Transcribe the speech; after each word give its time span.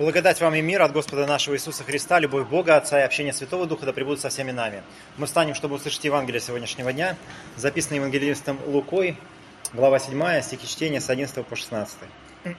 Благодать 0.00 0.40
вам 0.40 0.54
и 0.54 0.62
мир 0.62 0.80
от 0.80 0.92
Господа 0.92 1.26
нашего 1.26 1.56
Иисуса 1.56 1.84
Христа, 1.84 2.18
любовь 2.18 2.48
Бога, 2.48 2.78
Отца 2.78 2.98
и 2.98 3.04
общение 3.04 3.34
Святого 3.34 3.66
Духа 3.66 3.84
да 3.84 3.92
пребудут 3.92 4.18
со 4.18 4.30
всеми 4.30 4.50
нами. 4.50 4.82
Мы 5.18 5.26
встанем, 5.26 5.54
чтобы 5.54 5.74
услышать 5.74 6.02
Евангелие 6.02 6.40
сегодняшнего 6.40 6.90
дня, 6.90 7.18
записанное 7.56 7.98
евангелистом 7.98 8.58
Лукой, 8.66 9.18
глава 9.74 9.98
7, 9.98 10.40
стихи 10.40 10.66
чтения 10.66 11.02
с 11.02 11.10
11 11.10 11.44
по 11.44 11.54
16. 11.54 11.98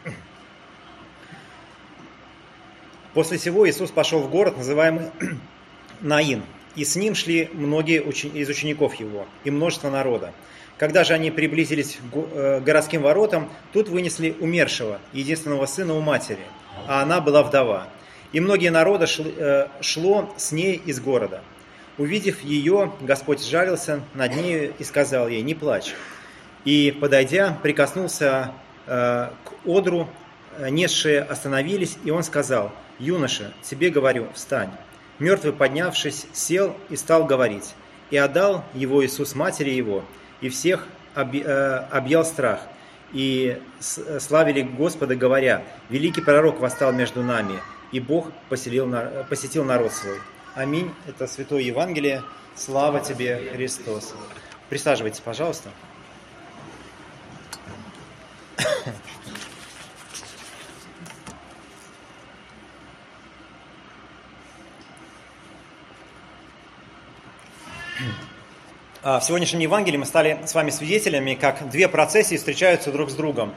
После 3.16 3.40
всего 3.40 3.68
Иисус 3.68 3.90
пошел 3.90 4.20
в 4.20 4.30
город, 4.30 4.58
называемый 4.58 5.10
Наин, 6.02 6.44
и 6.76 6.86
с 6.86 6.96
ним 6.96 7.16
шли 7.16 7.50
многие 7.54 8.04
из 8.04 8.50
учеников 8.50 8.94
его 8.94 9.26
и 9.46 9.50
множество 9.50 9.90
народа. 9.90 10.32
Когда 10.78 11.04
же 11.04 11.16
они 11.16 11.32
приблизились 11.32 11.98
к 12.14 12.16
э, 12.16 12.60
городским 12.60 13.02
воротам, 13.02 13.50
тут 13.74 13.90
вынесли 13.90 14.36
умершего, 14.40 15.00
единственного 15.12 15.66
сына 15.66 15.96
у 15.96 16.02
матери– 16.02 16.46
а 16.88 17.02
она 17.02 17.22
была 17.22 17.44
вдова. 17.44 17.88
И 18.32 18.40
многие 18.40 18.70
народы 18.70 19.06
э, 19.08 19.68
шло 19.82 20.34
с 20.38 20.52
ней 20.52 20.82
из 20.86 21.00
города. 21.00 21.42
Увидев 21.98 22.42
ее, 22.42 22.92
Господь 23.02 23.46
жалился 23.46 24.02
над 24.14 24.36
нею 24.36 24.74
и 24.78 24.84
сказал 24.84 25.28
ей, 25.28 25.42
не 25.42 25.54
плачь. 25.54 25.94
И, 26.64 26.96
подойдя, 27.00 27.58
прикоснулся 27.62 28.54
э, 28.88 29.30
к 29.44 29.68
одру, 29.68 30.08
э, 30.58 30.70
несшие 30.70 31.22
остановились, 31.22 31.98
и 32.04 32.12
он 32.12 32.24
сказал, 32.24 32.72
юноша, 33.00 33.54
тебе 33.62 33.90
говорю, 33.90 34.28
встань. 34.34 34.72
Мертвый, 35.20 35.54
поднявшись, 35.54 36.26
сел 36.32 36.76
и 36.90 36.96
стал 36.96 37.26
говорить. 37.26 37.76
И 38.10 38.18
отдал 38.18 38.64
его 38.74 39.06
Иисус 39.06 39.36
матери 39.36 39.72
его, 39.72 40.04
и 40.40 40.50
всех 40.50 40.88
объял 41.14 42.24
страх– 42.26 42.62
и 43.14 43.62
славили 43.80 44.62
Господа, 44.62 45.16
говоря, 45.16 45.64
«Великий 45.90 46.22
пророк 46.22 46.60
восстал 46.60 46.94
между 46.94 47.24
нами, 47.24 47.60
и 47.92 48.00
Бог 48.00 48.32
поселил, 48.50 48.94
посетил 49.30 49.64
народ 49.64 49.92
свой». 49.92 50.18
Аминь. 50.54 50.94
Это 51.08 51.28
Святое 51.28 51.62
Евангелие. 51.62 52.24
Слава 52.56 53.00
тебе, 53.00 53.52
Христос. 53.54 54.14
Присаживайтесь, 54.70 55.22
пожалуйста. 55.22 55.70
В 69.04 69.22
сегодняшнем 69.22 69.62
Евангелии 69.62 69.98
мы 69.98 70.06
стали 70.06 70.38
с 70.46 70.54
вами 70.54 70.70
свидетелями, 70.70 71.34
как 71.34 71.68
две 71.72 71.88
процессии 71.88 72.36
встречаются 72.36 72.92
друг 72.92 73.10
с 73.10 73.16
другом. 73.16 73.56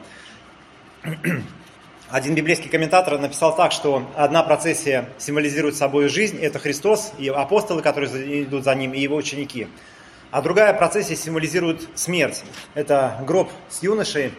Один 2.09 2.33
библейский 2.33 2.67
комментатор 2.67 3.19
написал 3.19 3.55
так, 3.55 3.71
что 3.71 4.09
одна 4.15 4.41
процессия 4.41 5.07
символизирует 5.19 5.75
собой 5.75 6.07
жизнь, 6.09 6.39
это 6.39 6.57
Христос 6.57 7.13
и 7.19 7.29
апостолы, 7.29 7.83
которые 7.83 8.41
идут 8.41 8.63
за 8.63 8.73
ним, 8.73 8.95
и 8.95 8.99
его 8.99 9.15
ученики. 9.15 9.67
А 10.31 10.41
другая 10.41 10.73
процессия 10.73 11.15
символизирует 11.15 11.89
смерть. 11.93 12.43
Это 12.73 13.23
гроб 13.27 13.51
с 13.69 13.83
юношей, 13.83 14.33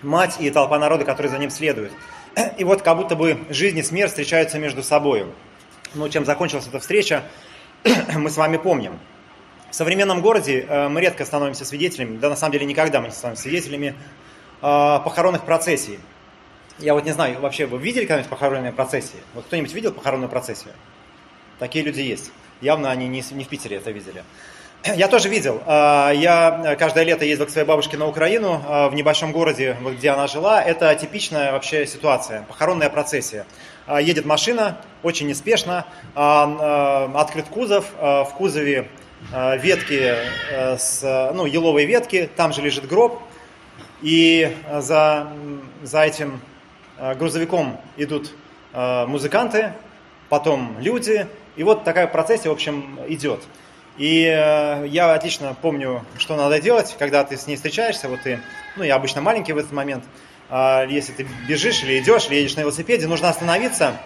мать 0.00 0.36
и 0.40 0.48
толпа 0.50 0.78
народа, 0.78 1.04
которые 1.04 1.30
за 1.30 1.36
ним 1.36 1.50
следуют. 1.50 1.92
И 2.56 2.64
вот 2.64 2.80
как 2.80 2.96
будто 2.96 3.16
бы 3.16 3.38
жизнь 3.50 3.76
и 3.76 3.82
смерть 3.82 4.12
встречаются 4.12 4.58
между 4.58 4.82
собой. 4.82 5.26
Но 5.92 6.08
чем 6.08 6.24
закончилась 6.24 6.66
эта 6.66 6.78
встреча, 6.78 7.24
мы 8.16 8.30
с 8.30 8.36
вами 8.38 8.56
помним. 8.56 8.98
В 9.70 9.74
современном 9.74 10.22
городе 10.22 10.64
э, 10.66 10.88
мы 10.88 11.02
редко 11.02 11.26
становимся 11.26 11.66
свидетелями, 11.66 12.16
да 12.16 12.30
на 12.30 12.36
самом 12.36 12.52
деле 12.52 12.64
никогда 12.64 13.00
мы 13.00 13.08
не 13.08 13.12
становимся 13.12 13.42
свидетелями 13.42 13.88
э, 13.88 13.94
похоронных 14.62 15.44
процессий. 15.44 15.98
Я 16.78 16.94
вот 16.94 17.04
не 17.04 17.12
знаю, 17.12 17.38
вообще 17.40 17.66
вы 17.66 17.78
видели 17.78 18.06
когда-нибудь 18.06 18.30
похоронные 18.30 18.72
процессии? 18.72 19.18
Вот 19.34 19.44
кто-нибудь 19.44 19.72
видел 19.74 19.92
похоронную 19.92 20.30
процессию? 20.30 20.72
Такие 21.58 21.84
люди 21.84 22.00
есть. 22.00 22.30
Явно 22.62 22.90
они 22.90 23.08
не, 23.08 23.22
не 23.32 23.44
в 23.44 23.48
Питере 23.48 23.76
это 23.76 23.90
видели. 23.90 24.24
Я 24.96 25.06
тоже 25.06 25.28
видел. 25.28 25.60
Э, 25.66 26.12
я 26.14 26.74
каждое 26.78 27.04
лето 27.04 27.26
ездил 27.26 27.44
к 27.44 27.50
своей 27.50 27.66
бабушке 27.66 27.98
на 27.98 28.06
Украину, 28.06 28.62
в 28.88 28.94
небольшом 28.94 29.32
городе, 29.32 29.76
где 29.84 30.10
она 30.10 30.28
жила. 30.28 30.62
Это 30.62 30.94
типичная 30.94 31.52
вообще 31.52 31.86
ситуация, 31.86 32.44
похоронная 32.48 32.88
процессия. 32.88 33.44
Едет 33.86 34.24
машина, 34.24 34.78
очень 35.02 35.26
неспешно, 35.26 35.84
открыт 36.14 37.46
кузов, 37.48 37.86
в 37.98 38.30
кузове 38.36 38.88
ветки, 39.30 40.14
э, 40.50 40.78
с, 40.78 41.32
ну, 41.34 41.44
еловые 41.46 41.86
ветки, 41.86 42.28
там 42.36 42.52
же 42.52 42.62
лежит 42.62 42.86
гроб, 42.86 43.20
и 44.00 44.56
э, 44.66 44.80
за, 44.80 45.32
за 45.82 46.02
этим 46.02 46.40
грузовиком 47.16 47.80
идут 47.96 48.32
музыканты, 48.72 49.72
потом 50.28 50.76
люди, 50.80 51.28
и 51.54 51.62
вот 51.62 51.84
такая 51.84 52.08
процессия, 52.08 52.48
в 52.48 52.52
общем, 52.52 52.98
идет. 53.06 53.40
И 53.98 54.22
я 54.22 55.14
отлично 55.14 55.56
помню, 55.62 56.04
что 56.18 56.34
надо 56.34 56.60
делать, 56.60 56.96
когда 56.98 57.22
ты 57.22 57.36
с 57.36 57.46
ней 57.46 57.54
встречаешься, 57.54 58.08
вот 58.08 58.22
ты, 58.22 58.40
ну, 58.74 58.82
я 58.82 58.96
обычно 58.96 59.20
маленький 59.20 59.52
в 59.52 59.58
этот 59.58 59.70
момент, 59.70 60.02
если 60.50 61.12
ты 61.12 61.28
бежишь 61.48 61.84
или 61.84 62.00
идешь, 62.00 62.26
или 62.26 62.34
едешь 62.34 62.56
на 62.56 62.62
велосипеде, 62.62 63.06
нужно 63.06 63.28
остановиться, 63.28 63.96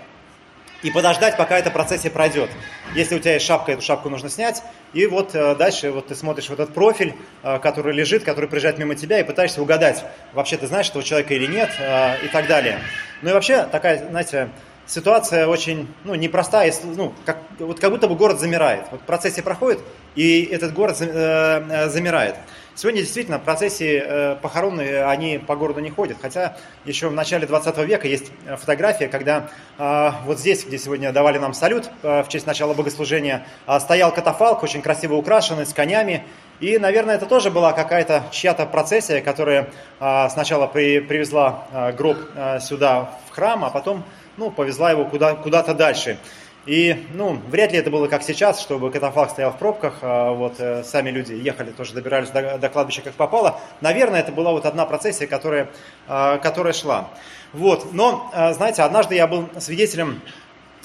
и 0.83 0.91
подождать, 0.91 1.37
пока 1.37 1.59
эта 1.59 1.71
процессия 1.71 2.11
пройдет. 2.11 2.51
Если 2.95 3.15
у 3.15 3.19
тебя 3.19 3.35
есть 3.35 3.47
шапка, 3.47 3.73
эту 3.73 3.83
шапку 3.83 4.09
нужно 4.09 4.29
снять, 4.29 4.63
и 4.93 5.07
вот 5.07 5.35
э, 5.35 5.55
дальше 5.55 5.91
вот 5.91 6.09
ты 6.09 6.15
смотришь 6.15 6.49
вот 6.49 6.61
этот 6.61 6.75
профиль, 6.75 7.15
э, 7.43 7.59
который 7.61 7.95
лежит, 7.95 8.25
который 8.25 8.49
приезжает 8.49 8.79
мимо 8.79 8.95
тебя, 8.95 9.21
и 9.21 9.23
пытаешься 9.23 9.63
угадать, 9.63 10.05
вообще 10.33 10.57
ты 10.57 10.67
знаешь 10.67 10.89
этого 10.89 11.05
человека 11.05 11.35
или 11.35 11.47
нет, 11.47 11.71
э, 11.79 12.25
и 12.25 12.29
так 12.29 12.47
далее. 12.47 12.81
Ну 13.23 13.31
и 13.31 13.33
вообще 13.33 13.65
такая, 13.65 14.09
знаете, 14.11 14.51
ситуация 14.87 15.47
очень 15.47 15.87
ну, 16.05 16.15
непростая, 16.15 16.73
ну, 16.83 17.15
как, 17.25 17.39
вот 17.59 17.79
как 17.79 17.91
будто 17.91 18.09
бы 18.09 18.17
город 18.17 18.41
замирает. 18.41 18.85
Вот 18.91 19.03
процессия 19.03 19.43
проходит, 19.43 19.81
и 20.17 20.43
этот 20.43 20.75
город 20.75 20.97
замирает. 20.97 22.37
Сегодня 22.75 23.03
действительно 23.03 23.39
процессии 23.39 24.03
э, 24.03 24.37
похоронные, 24.41 25.05
они 25.05 25.37
по 25.39 25.57
городу 25.57 25.81
не 25.81 25.91
ходят. 25.91 26.17
Хотя 26.23 26.57
еще 26.87 27.09
в 27.09 27.13
начале 27.13 27.47
20 27.47 27.77
века 27.79 28.09
есть 28.09 28.33
э, 28.47 28.57
фотография, 28.57 29.09
когда 29.09 29.51
э, 29.79 30.11
вот 30.25 30.39
здесь, 30.39 30.65
где 30.65 30.79
сегодня 30.79 31.13
давали 31.13 31.37
нам 31.37 31.53
салют 31.53 31.91
в 32.03 32.27
честь 32.29 32.47
начала 32.47 32.73
богослужения, 32.73 33.47
стоял 33.81 34.13
катафалк, 34.13 34.63
очень 34.63 34.81
красиво 34.81 35.15
украшенный, 35.15 35.67
с 35.67 35.75
конями. 35.75 36.25
И, 36.61 36.79
наверное, 36.79 37.17
это 37.17 37.27
тоже 37.27 37.51
была 37.51 37.73
какая-то 37.73 38.25
чья-то 38.31 38.65
процессия, 38.67 39.21
которая 39.21 39.69
сначала 39.99 40.67
при, 40.67 41.01
привезла 41.01 41.93
гроб 41.97 42.19
сюда 42.61 43.11
в 43.29 43.35
храм, 43.35 43.65
а 43.65 43.71
потом 43.71 44.05
ну, 44.37 44.51
повезла 44.51 44.91
его 44.91 45.05
куда, 45.05 45.35
куда-то 45.35 45.75
дальше. 45.75 46.19
И, 46.65 47.07
ну, 47.15 47.41
вряд 47.49 47.73
ли 47.73 47.79
это 47.79 47.91
было 47.91 48.07
как 48.07 48.23
сейчас, 48.23 48.61
чтобы 48.61 48.93
катафалк 48.93 49.31
стоял 49.31 49.51
в 49.51 49.59
пробках, 49.59 49.99
а 50.03 50.31
вот 50.31 50.61
э, 50.61 50.85
сами 50.85 51.11
люди 51.11 51.33
ехали, 51.33 51.73
тоже 51.73 51.93
добирались 51.93 52.31
до, 52.31 52.57
до 52.57 52.69
кладбища 52.69 53.03
как 53.03 53.15
попало. 53.15 53.59
Наверное, 53.81 54.21
это 54.21 54.31
была 54.31 54.53
вот 54.53 54.65
одна 54.65 54.87
процессия, 54.87 55.27
которая, 55.27 55.71
э, 56.07 56.39
которая 56.41 56.73
шла. 56.73 57.09
Вот, 57.53 57.93
но, 57.93 58.31
э, 58.33 58.53
знаете, 58.53 58.83
однажды 58.83 59.17
я 59.17 59.27
был 59.27 59.49
свидетелем 59.59 60.21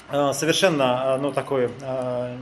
совершенно, 0.09 1.17
ну, 1.17 1.33
такой 1.33 1.69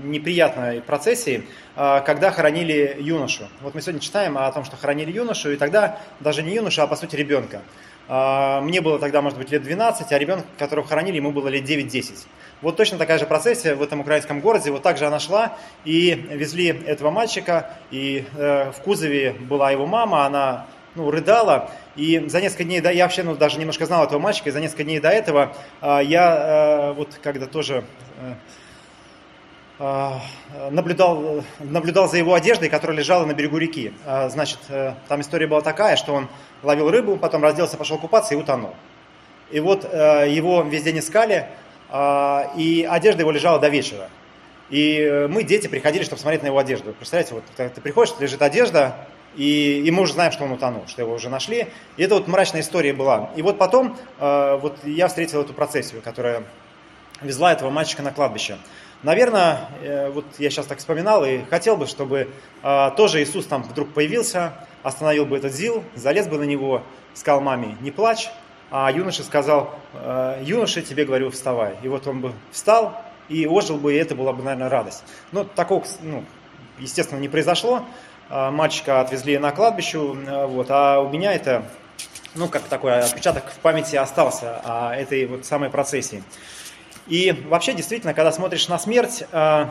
неприятной 0.04 0.82
процессии, 0.82 1.48
когда 1.76 2.30
хоронили 2.30 2.96
юношу. 3.00 3.48
Вот 3.62 3.74
мы 3.74 3.82
сегодня 3.82 4.02
читаем 4.02 4.38
о 4.38 4.52
том, 4.52 4.66
что 4.66 4.78
хоронили 4.78 5.12
юношу, 5.12 5.50
и 5.50 5.56
тогда 5.56 5.98
даже 6.20 6.44
не 6.44 6.54
юношу, 6.54 6.84
а 6.84 6.88
по 6.88 6.96
сути 6.96 7.16
ребенка. 7.16 7.64
Э, 8.08 8.60
мне 8.62 8.82
было 8.82 9.00
тогда, 9.00 9.22
может 9.22 9.38
быть, 9.38 9.52
лет 9.52 9.64
12, 9.64 10.12
а 10.12 10.18
ребенок, 10.18 10.46
которого 10.58 10.88
хоронили, 10.88 11.18
ему 11.18 11.32
было 11.32 11.48
лет 11.48 11.64
9-10. 11.64 12.28
Вот 12.62 12.78
точно 12.78 12.98
такая 12.98 13.20
же 13.20 13.26
процессия 13.26 13.76
в 13.76 13.82
этом 13.82 14.02
украинском 14.02 14.42
городе, 14.42 14.72
вот 14.72 14.84
так 14.84 14.98
же 14.98 15.06
она 15.06 15.20
шла, 15.20 15.58
и 15.84 16.14
везли 16.32 16.68
этого 16.68 17.12
мальчика, 17.12 17.72
и 17.92 18.26
э, 18.36 18.72
в 18.72 18.82
кузове 18.82 19.34
была 19.34 19.72
его 19.72 19.86
мама, 19.86 20.26
она 20.26 20.68
ну, 20.96 21.12
рыдала, 21.12 21.70
и 21.96 22.24
за 22.28 22.42
несколько 22.42 22.64
дней, 22.64 22.82
да, 22.82 22.90
я 22.92 23.04
вообще 23.04 23.24
ну, 23.24 23.36
даже 23.36 23.60
немножко 23.60 23.86
знал 23.86 24.06
этого 24.06 24.20
мальчика, 24.20 24.50
и 24.50 24.52
за 24.52 24.62
несколько 24.62 24.84
дней 24.84 25.00
до 25.00 25.10
этого 25.10 25.56
э, 25.82 26.00
я 26.04 26.92
э, 26.92 26.94
вот 26.94 27.20
когда 27.22 27.48
тоже 27.48 27.84
э 28.18 28.34
наблюдал, 29.78 31.44
наблюдал 31.60 32.08
за 32.08 32.18
его 32.18 32.34
одеждой, 32.34 32.70
которая 32.70 32.98
лежала 32.98 33.26
на 33.26 33.34
берегу 33.34 33.58
реки. 33.58 33.94
Э, 34.06 34.30
значит, 34.30 34.60
э, 34.70 34.94
там 35.08 35.22
история 35.22 35.48
была 35.48 35.62
такая, 35.62 35.96
что 35.98 36.14
он 36.14 36.30
ловил 36.64 36.90
рыбу, 36.90 37.18
потом 37.18 37.44
разделся, 37.44 37.76
пошел 37.76 37.98
купаться 37.98 38.34
и 38.34 38.38
утонул. 38.38 38.74
И 39.52 39.60
вот 39.60 39.84
его 39.84 40.64
весь 40.64 40.84
день 40.84 40.98
искали, 41.00 41.48
а, 41.90 42.52
и 42.58 42.84
одежда 42.90 43.22
его 43.22 43.32
лежала 43.32 43.60
до 43.60 43.70
вечера. 43.70 44.10
И 44.70 45.00
э, 45.00 45.28
мы, 45.28 45.44
дети, 45.44 45.68
приходили, 45.68 46.04
чтобы 46.04 46.20
смотреть 46.20 46.42
на 46.42 46.48
его 46.48 46.58
одежду. 46.58 46.94
Представляете, 46.94 47.36
вот 47.36 47.44
ты 47.56 47.82
приходишь, 47.82 48.14
лежит 48.20 48.42
одежда, 48.42 48.96
и, 49.36 49.84
и 49.86 49.92
мы 49.92 50.04
уже 50.04 50.14
знаем, 50.14 50.32
что 50.32 50.44
он 50.44 50.52
утонул, 50.52 50.88
что 50.88 51.02
его 51.02 51.14
уже 51.14 51.30
нашли. 51.30 51.68
И 51.98 52.04
это 52.04 52.16
вот 52.16 52.28
мрачная 52.28 52.62
история 52.62 52.94
была. 52.94 53.30
И 53.36 53.42
вот 53.42 53.58
потом 53.58 53.96
э, 54.20 54.58
вот 54.60 54.78
я 54.84 55.08
встретил 55.08 55.42
эту 55.42 55.54
процессию, 55.54 56.02
которая 56.02 56.44
везла 57.22 57.54
этого 57.54 57.70
мальчика 57.70 58.02
на 58.02 58.12
кладбище. 58.12 58.58
Наверное, 59.04 59.70
э, 59.82 60.10
вот 60.10 60.26
я 60.38 60.50
сейчас 60.50 60.66
так 60.66 60.80
вспоминал 60.80 61.24
и 61.26 61.44
хотел 61.46 61.78
бы, 61.78 61.88
чтобы 61.88 62.30
тоже 62.98 63.22
Иисус 63.22 63.46
там 63.46 63.62
вдруг 63.62 63.94
появился, 63.94 64.54
остановил 64.82 65.28
бы 65.28 65.38
этот 65.38 65.54
ЗИЛ, 65.54 65.84
залез 65.94 66.28
бы 66.28 66.40
на 66.40 66.44
него, 66.44 66.82
сказал 67.14 67.42
маме, 67.42 67.78
не 67.82 67.92
плачь, 67.92 68.30
а 68.72 68.92
юноша 68.92 69.24
сказал, 69.24 69.74
«Э, 69.94 70.42
юноша, 70.44 70.82
тебе 70.82 71.06
говорю, 71.06 71.30
вставай. 71.32 71.76
И 71.84 71.88
вот 71.88 72.08
он 72.08 72.22
бы 72.22 72.34
встал 72.52 73.02
и 73.30 73.46
ожил 73.48 73.78
бы, 73.78 73.94
и 73.94 73.98
это 73.98 74.16
была 74.16 74.34
бы, 74.34 74.44
наверное, 74.44 74.70
радость. 74.70 75.04
Но 75.32 75.44
такого, 75.44 75.84
ну, 76.02 76.24
естественно, 76.80 77.20
не 77.20 77.30
произошло. 77.30 77.86
А, 78.30 78.52
мальчика 78.52 79.02
отвезли 79.02 79.38
на 79.38 79.52
кладбище, 79.52 79.98
э, 79.98 80.46
вот, 80.46 80.68
а 80.70 81.00
у 81.00 81.10
меня 81.10 81.34
это, 81.34 81.64
ну, 82.34 82.48
как 82.48 82.64
такой 82.64 83.00
отпечаток 83.00 83.46
в 83.52 83.60
памяти 83.60 83.96
остался 83.96 84.60
о 84.64 84.96
этой 84.96 85.26
вот 85.26 85.46
самой 85.46 85.70
процессии. 85.70 86.24
И 87.08 87.32
вообще, 87.50 87.74
действительно, 87.74 88.14
когда 88.14 88.32
смотришь 88.32 88.68
на 88.68 88.80
смерть, 88.80 89.24
э, 89.32 89.66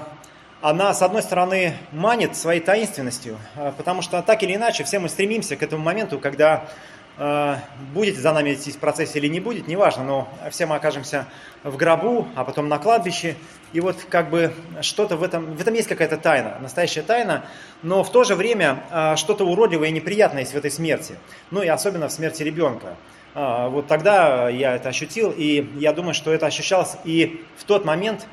она, 0.61 0.95
с 0.95 1.03
одной 1.03 1.23
стороны, 1.23 1.75
манит 1.93 2.37
своей 2.37 2.61
таинственностью, 2.61 3.39
э, 3.57 3.73
потому 3.77 4.03
что 4.03 4.23
так 4.23 4.43
или 4.43 4.55
иначе 4.55 4.85
все 4.85 4.99
мы 4.99 5.09
стремимся 5.09 5.57
к 5.57 5.63
этому 5.63 5.83
моменту, 5.83 6.19
когда 6.19 6.69
Э, 7.17 7.59
будет 7.93 8.17
за 8.17 8.33
нами 8.33 8.55
идти 8.55 8.73
процесс 8.73 9.15
или 9.15 9.29
не 9.29 9.39
будет, 9.39 9.69
неважно, 9.69 10.03
но 10.03 10.29
все 10.51 10.67
мы 10.67 10.75
окажемся 10.75 11.27
в 11.63 11.77
гробу, 11.77 12.27
а 12.35 12.45
потом 12.45 12.69
на 12.69 12.79
кладбище. 12.79 13.37
И 13.73 13.81
вот 13.81 14.05
как 14.09 14.31
бы 14.31 14.53
что-то 14.81 15.17
в 15.17 15.23
этом, 15.23 15.55
в 15.55 15.61
этом 15.61 15.75
есть 15.75 15.89
какая-то 15.89 16.17
тайна, 16.17 16.59
настоящая 16.61 17.03
тайна, 17.03 17.45
но 17.83 18.03
в 18.03 18.11
то 18.11 18.25
же 18.25 18.35
время 18.35 19.15
что-то 19.17 19.45
уродливое 19.45 19.89
и 19.89 19.93
неприятное 19.93 20.41
есть 20.41 20.55
в 20.55 20.57
этой 20.57 20.73
смерти. 20.73 21.15
Ну 21.53 21.63
и 21.63 21.69
особенно 21.69 22.09
в 22.09 22.13
смерти 22.13 22.43
ребенка. 22.43 22.97
Э, 23.35 23.69
вот 23.69 23.87
тогда 23.87 24.49
я 24.49 24.77
это 24.77 24.89
ощутил, 24.89 25.33
и 25.37 25.69
я 25.77 25.93
думаю, 25.93 26.15
что 26.15 26.33
это 26.33 26.47
ощущалось 26.47 26.97
и 27.05 27.45
в 27.57 27.65
тот 27.65 27.85
момент, 27.85 28.27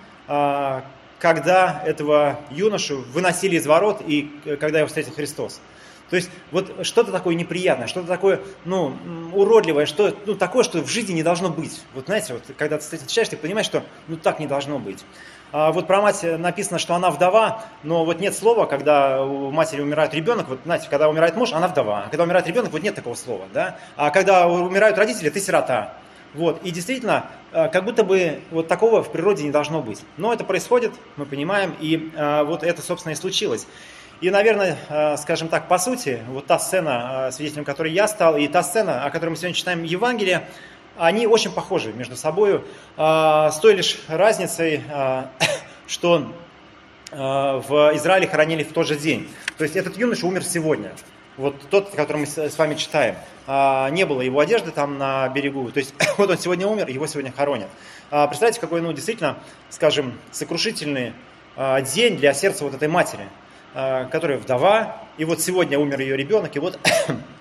когда 1.20 1.84
этого 1.86 2.40
юношу 2.52 3.04
выносили 3.14 3.58
из 3.58 3.68
ворот, 3.68 4.02
и 4.06 4.30
когда 4.60 4.80
его 4.80 4.88
встретил 4.88 5.12
Христос. 5.12 5.60
То 6.12 6.18
есть 6.18 6.30
вот 6.52 6.86
что-то 6.86 7.10
такое 7.10 7.36
неприятное, 7.36 7.88
что-то 7.88 8.06
такое, 8.06 8.42
ну, 8.66 8.94
уродливое, 9.34 9.86
что, 9.86 10.14
ну, 10.26 10.36
такое, 10.36 10.64
что 10.64 10.82
в 10.82 10.90
жизни 10.90 11.14
не 11.14 11.24
должно 11.24 11.50
быть. 11.50 11.82
Вот 11.96 12.08
знаете, 12.08 12.34
вот 12.34 12.44
когда 12.58 12.78
ты 12.78 12.84
встречаешь, 12.84 13.30
ты 13.30 13.38
понимаешь, 13.38 13.66
что 13.66 13.84
ну 14.10 14.18
так 14.18 14.40
не 14.40 14.46
должно 14.46 14.78
быть. 14.78 15.00
А 15.54 15.72
вот 15.72 15.88
про 15.88 16.02
мать 16.02 16.22
написано, 16.22 16.80
что 16.80 16.96
она 16.96 17.12
вдова, 17.12 17.64
но 17.84 18.04
вот 18.04 18.20
нет 18.20 18.36
слова, 18.36 18.66
когда 18.66 19.24
у 19.24 19.52
матери 19.52 19.82
умирает 19.82 20.14
ребенок, 20.14 20.50
вот 20.50 20.60
знаете, 20.66 20.90
когда 20.90 21.08
умирает 21.08 21.38
муж, 21.38 21.54
она 21.54 21.70
вдова, 21.70 22.04
а 22.06 22.10
когда 22.10 22.26
умирает 22.26 22.46
ребенок, 22.46 22.74
вот 22.74 22.84
нет 22.84 22.94
такого 22.94 23.16
слова, 23.16 23.46
да. 23.54 23.78
А 23.96 24.10
когда 24.10 24.48
умирают 24.48 24.98
родители, 24.98 25.30
ты 25.30 25.40
сирота. 25.40 25.94
Вот, 26.34 26.62
и 26.64 26.72
действительно, 26.72 27.26
э, 27.52 27.70
как 27.70 27.84
будто 27.86 28.04
бы 28.04 28.42
вот 28.52 28.68
такого 28.68 29.02
в 29.04 29.12
природе 29.12 29.44
не 29.44 29.52
должно 29.52 29.82
быть. 29.82 30.02
Но 30.18 30.34
это 30.34 30.44
происходит, 30.44 30.94
мы 31.18 31.26
понимаем, 31.26 31.76
и 31.80 32.12
а, 32.16 32.46
вот 32.46 32.64
это, 32.64 32.82
собственно, 32.82 33.12
и 33.12 33.16
случилось. 33.16 33.68
И, 34.22 34.30
наверное, 34.30 34.78
э, 34.88 35.18
скажем 35.18 35.48
так, 35.48 35.68
по 35.68 35.80
сути, 35.80 36.22
вот 36.28 36.46
та 36.46 36.60
сцена, 36.60 37.30
э, 37.30 37.32
свидетелем 37.32 37.66
которой 37.66 37.92
я 37.92 38.08
стал, 38.08 38.38
и 38.38 38.48
та 38.48 38.62
сцена, 38.62 39.04
о 39.04 39.10
которой 39.10 39.32
мы 39.32 39.36
сегодня 39.36 39.56
читаем 39.56 39.82
Евангелие, 39.82 40.48
они 40.96 41.26
очень 41.26 41.52
похожи 41.52 41.92
между 41.92 42.16
собой, 42.16 42.58
э, 42.58 42.62
с 42.98 43.58
той 43.60 43.74
лишь 43.74 43.98
разницей, 44.08 44.84
что 45.88 46.32
в 47.12 47.92
Израиле 47.96 48.26
хоронили 48.26 48.64
в 48.64 48.72
тот 48.72 48.88
же 48.88 48.96
день. 48.96 49.28
То 49.58 49.66
есть 49.66 49.76
этот 49.76 49.98
юноша 49.98 50.26
умер 50.28 50.46
сегодня. 50.46 50.92
Вот 51.36 51.56
тот, 51.70 51.90
который 51.90 52.20
мы 52.20 52.26
с 52.26 52.58
вами 52.58 52.76
читаем. 52.76 53.16
Не 53.48 54.06
было 54.06 54.22
его 54.22 54.40
одежды 54.40 54.72
там 54.72 54.98
на 54.98 55.28
берегу. 55.28 55.70
То 55.72 55.80
есть 55.80 55.94
вот 56.18 56.30
он 56.30 56.38
сегодня 56.38 56.68
умер, 56.68 56.88
его 56.88 57.08
сегодня 57.08 57.34
хоронят. 57.34 57.68
Представляете, 58.10 58.62
какой, 58.62 58.80
ну, 58.80 58.94
действительно, 58.94 59.40
скажем, 59.70 60.18
сокрушительный 60.32 61.12
день 61.94 62.16
для 62.16 62.34
сердца 62.34 62.64
вот 62.64 62.76
этой 62.76 62.88
матери. 62.88 63.28
Э, 63.74 64.06
которая 64.12 64.38
вдова, 64.38 64.98
и 65.18 65.24
вот 65.24 65.40
сегодня 65.40 65.80
умер 65.80 66.02
ее 66.02 66.18
ребенок, 66.18 66.54
и 66.58 66.60
вот 66.60 66.78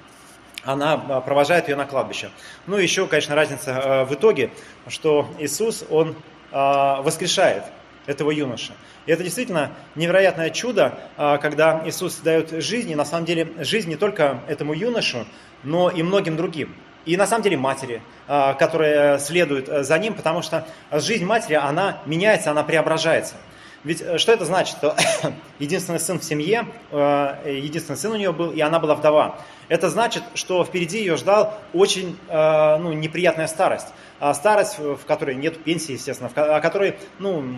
она 0.63 0.95
э, 0.95 1.21
провожает 1.23 1.69
ее 1.69 1.75
на 1.75 1.87
кладбище. 1.87 2.31
Ну 2.69 2.79
и 2.79 2.85
еще, 2.85 3.09
конечно, 3.09 3.35
разница 3.35 3.73
э, 3.73 4.05
в 4.05 4.15
итоге, 4.15 4.51
что 4.87 5.29
Иисус, 5.39 5.85
Он 5.91 6.15
воскрешает 6.53 7.63
этого 8.07 8.33
юноша. 8.33 8.73
И 9.07 9.13
это 9.13 9.23
действительно 9.23 9.71
невероятное 9.95 10.51
чудо, 10.51 10.99
когда 11.17 11.83
Иисус 11.87 12.17
дает 12.17 12.51
жизнь, 12.51 12.91
и 12.91 12.97
на 12.97 13.05
самом 13.05 13.25
деле 13.25 13.47
жизнь 13.59 13.89
не 13.89 13.95
только 13.95 14.41
этому 14.49 14.75
юношу, 14.75 15.27
но 15.63 15.91
и 15.91 16.03
многим 16.03 16.37
другим. 16.37 16.75
И 17.07 17.17
на 17.17 17.29
самом 17.29 17.45
деле 17.45 17.57
матери, 17.57 18.03
которые 18.27 19.21
следуют 19.21 19.69
за 19.69 19.97
ним, 20.01 20.15
потому 20.15 20.43
что 20.43 20.67
жизнь 20.91 21.25
матери, 21.25 21.55
она 21.55 21.99
меняется, 22.05 22.51
она 22.51 22.65
преображается. 22.65 23.37
Ведь 23.83 24.03
э, 24.03 24.19
что 24.19 24.33
это 24.33 24.45
значит? 24.45 24.77
Что 24.77 24.97
единственный 25.59 26.01
сын 26.01 26.21
в 26.21 26.25
семье, 26.25 26.67
э, 26.91 27.57
единственный 27.63 27.97
сын 27.97 28.13
у 28.13 28.17
нее 28.17 28.33
был, 28.33 28.51
и 28.51 28.61
она 28.61 28.79
была 28.79 28.95
вдова. 28.95 29.39
Это 29.69 29.89
значит, 29.89 30.23
что 30.35 30.65
впереди 30.65 30.99
ее 30.99 31.17
ждал 31.17 31.59
очень 31.73 32.19
э, 32.29 32.77
ну, 32.79 32.93
неприятная 32.93 33.47
старость. 33.47 33.89
А 34.19 34.35
старость, 34.35 34.79
в 34.79 35.01
которой 35.07 35.35
нет 35.35 35.63
пенсии, 35.63 35.93
естественно, 35.93 36.31
о 36.35 36.61
которой, 36.61 36.97
ну, 37.19 37.57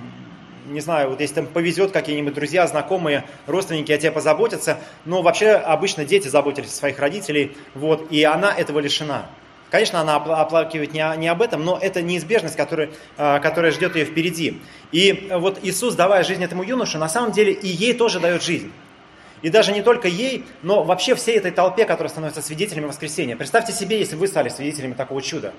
не 0.66 0.80
знаю, 0.80 1.10
вот 1.10 1.20
если 1.20 1.36
там 1.36 1.46
повезет, 1.46 1.90
какие-нибудь 1.90 2.34
друзья, 2.34 2.66
знакомые, 2.68 3.24
родственники 3.46 3.90
о 3.90 3.98
тебе 3.98 4.12
позаботятся, 4.12 4.78
но 5.04 5.22
вообще 5.22 5.50
обычно 5.50 6.04
дети 6.04 6.28
заботились 6.28 6.72
о 6.72 6.76
своих 6.76 7.00
родителей, 7.00 7.56
вот, 7.74 8.12
и 8.12 8.22
она 8.22 8.54
этого 8.54 8.78
лишена. 8.78 9.26
Конечно, 9.72 10.00
она 10.00 10.16
оплакивает 10.16 10.92
не, 10.92 11.02
не 11.16 11.28
об 11.28 11.40
этом, 11.40 11.64
но 11.64 11.78
это 11.80 12.02
неизбежность, 12.02 12.56
которая, 12.56 12.90
а, 13.16 13.38
которая 13.38 13.72
ждет 13.72 13.96
ее 13.96 14.04
впереди. 14.04 14.60
И 14.92 15.30
вот 15.32 15.60
Иисус, 15.62 15.94
давая 15.94 16.24
жизнь 16.24 16.44
этому 16.44 16.62
юноше, 16.62 16.98
на 16.98 17.08
самом 17.08 17.32
деле 17.32 17.54
и 17.54 17.68
ей 17.68 17.94
тоже 17.94 18.20
дает 18.20 18.42
жизнь. 18.42 18.70
И 19.40 19.48
даже 19.48 19.72
не 19.72 19.80
только 19.80 20.08
ей, 20.08 20.44
но 20.60 20.82
вообще 20.82 21.14
всей 21.14 21.38
этой 21.38 21.52
толпе, 21.52 21.86
которая 21.86 22.10
становится 22.10 22.42
свидетелями 22.42 22.84
воскресения. 22.84 23.34
Представьте 23.34 23.72
себе, 23.72 23.98
если 23.98 24.14
вы 24.14 24.26
стали 24.28 24.50
свидетелями 24.50 24.92
такого 24.92 25.22
чуда. 25.22 25.54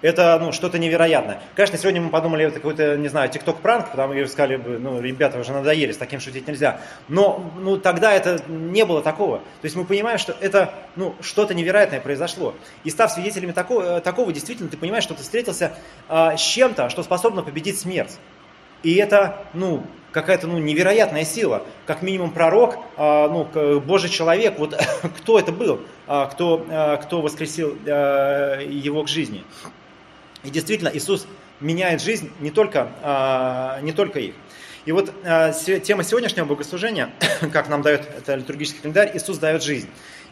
Это 0.00 0.38
ну, 0.40 0.52
что-то 0.52 0.78
невероятное. 0.78 1.40
Конечно, 1.56 1.76
сегодня 1.76 2.00
мы 2.00 2.10
подумали, 2.10 2.44
это 2.44 2.56
какой-то, 2.56 2.96
не 2.96 3.08
знаю, 3.08 3.30
тикток-пранк, 3.30 3.90
потому 3.90 4.14
что 4.14 4.28
сказали 4.28 4.56
бы, 4.56 4.78
ну, 4.78 5.00
ребята, 5.00 5.40
уже 5.40 5.52
надоели, 5.52 5.90
с 5.90 5.96
таким 5.96 6.20
шутить 6.20 6.46
нельзя. 6.46 6.80
Но 7.08 7.52
ну, 7.58 7.78
тогда 7.78 8.12
это 8.12 8.40
не 8.46 8.84
было 8.84 9.02
такого. 9.02 9.38
То 9.38 9.64
есть 9.64 9.74
мы 9.74 9.84
понимаем, 9.84 10.18
что 10.18 10.36
это 10.40 10.72
ну, 10.94 11.16
что-то 11.20 11.54
невероятное 11.54 12.00
произошло. 12.00 12.54
И 12.84 12.90
став 12.90 13.10
свидетелями 13.10 13.52
такого, 13.52 13.98
э, 13.98 14.00
такого 14.00 14.32
действительно, 14.32 14.68
ты 14.68 14.76
понимаешь, 14.76 15.02
что 15.02 15.14
ты 15.14 15.22
встретился 15.22 15.72
а, 16.08 16.36
с 16.36 16.40
чем-то, 16.40 16.90
что 16.90 17.02
способно 17.02 17.42
победить 17.42 17.80
смерть. 17.80 18.18
И 18.84 18.94
это, 18.94 19.44
ну, 19.52 19.84
какая-то 20.12 20.46
ну, 20.46 20.58
невероятная 20.58 21.24
сила. 21.24 21.64
Как 21.86 22.02
минимум 22.02 22.30
пророк, 22.30 22.78
а, 22.96 23.28
ну, 23.28 23.80
Божий 23.80 24.10
человек, 24.10 24.58
вот 24.58 24.80
кто 25.18 25.38
это 25.38 25.52
был, 25.52 25.80
а, 26.06 26.26
кто, 26.26 26.64
а, 26.70 26.96
кто 26.98 27.20
воскресил 27.20 27.76
а, 27.86 28.60
его 28.60 29.02
к 29.02 29.08
жизни. 29.08 29.44
И 30.44 30.50
действительно, 30.50 30.90
Иисус 30.92 31.26
меняет 31.60 32.00
жизнь 32.00 32.30
не 32.40 32.50
только, 32.50 32.88
а, 33.02 33.80
не 33.82 33.92
только 33.92 34.20
их. 34.20 34.34
И 34.84 34.92
вот 34.92 35.12
а, 35.24 35.52
тема 35.52 36.04
сегодняшнего 36.04 36.44
богослужения, 36.44 37.10
как 37.52 37.68
нам 37.68 37.82
дает 37.82 38.08
это 38.16 38.36
литургический 38.36 38.80
календарь, 38.80 39.10
Иисус 39.14 39.38
дает 39.38 39.62
жизнь. 39.62 39.88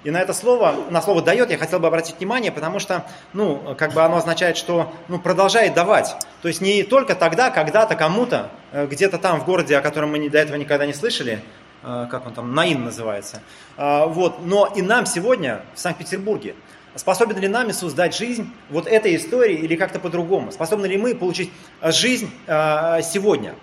И 0.06 0.10
на 0.10 0.20
это 0.20 0.32
слово, 0.32 0.72
на 0.90 1.02
слово 1.02 1.20
«дает» 1.20 1.50
я 1.50 1.58
хотел 1.58 1.80
бы 1.80 1.88
обратить 1.88 2.18
внимание, 2.18 2.52
потому 2.52 2.78
что, 2.78 3.04
ну, 3.32 3.74
как 3.76 3.92
бы 3.92 4.02
оно 4.02 4.18
означает, 4.18 4.56
что, 4.56 4.94
ну, 5.08 5.18
продолжает 5.18 5.74
давать. 5.74 6.14
То 6.42 6.48
есть 6.48 6.60
не 6.60 6.84
только 6.84 7.16
тогда, 7.16 7.50
когда-то, 7.50 7.96
кому-то, 7.96 8.50
э, 8.70 8.86
где-то 8.86 9.18
там 9.18 9.40
в 9.40 9.44
городе, 9.44 9.76
о 9.76 9.80
котором 9.80 10.12
мы 10.12 10.30
до 10.30 10.38
этого 10.38 10.56
никогда 10.56 10.86
не 10.86 10.94
слышали, 10.94 11.42
э, 11.82 12.06
как 12.08 12.24
он 12.24 12.34
там, 12.34 12.54
Наин 12.54 12.84
называется, 12.84 13.42
а, 13.76 14.06
вот, 14.06 14.46
но 14.46 14.72
и 14.76 14.80
нам 14.80 15.06
сегодня 15.06 15.62
в 15.74 15.80
Санкт-Петербурге. 15.80 16.54
Способен 16.96 17.38
ли 17.38 17.48
нам 17.48 17.70
Иисус 17.70 17.92
дать 17.92 18.16
жизнь 18.16 18.50
вот 18.70 18.86
этой 18.86 19.16
истории 19.16 19.56
или 19.56 19.76
как-то 19.76 19.98
по-другому? 19.98 20.50
Способны 20.50 20.86
ли 20.86 20.96
мы 20.96 21.14
получить 21.14 21.50
э, 21.80 21.92
жизнь 21.92 22.30
э, 22.46 23.00
сегодня? 23.02 23.54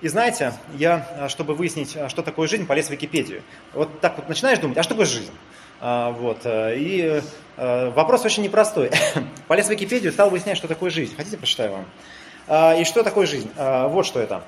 И 0.00 0.08
знаете, 0.08 0.54
я, 0.74 1.06
э, 1.18 1.28
чтобы 1.28 1.54
выяснить, 1.54 1.96
что 2.08 2.22
такое 2.22 2.48
жизнь, 2.48 2.66
полез 2.66 2.86
в 2.86 2.90
Википедию. 2.90 3.42
Вот 3.74 4.00
так 4.00 4.16
вот 4.16 4.28
начинаешь 4.28 4.58
думать, 4.58 4.78
а 4.78 4.82
что 4.82 4.94
такое 4.94 5.06
жизнь? 5.06 5.32
Вот. 5.80 6.40
И 6.44 7.22
вопрос 7.56 8.24
очень 8.24 8.42
непростой. 8.42 8.90
Полез 9.46 9.66
в 9.66 9.70
Википедию, 9.70 10.10
стал 10.10 10.28
выяснять, 10.28 10.56
что 10.56 10.66
такое 10.66 10.90
жизнь. 10.90 11.14
Хотите, 11.16 11.36
прочитаю 11.36 11.84
вам? 12.48 12.80
И 12.80 12.84
что 12.84 13.04
такое 13.04 13.28
жизнь? 13.28 13.48
Вот 13.56 14.04
что 14.04 14.18
это. 14.18 14.42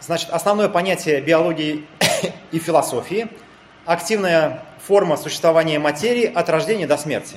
Значит, 0.00 0.30
основное 0.30 0.70
понятие 0.70 1.20
биологии 1.20 1.84
и 2.52 2.58
философии– 2.58 3.28
активная 3.84 4.62
форма 4.86 5.16
существования 5.16 5.78
материи 5.78 6.24
от 6.24 6.48
рождения 6.48 6.86
до 6.86 6.96
смерти. 6.96 7.36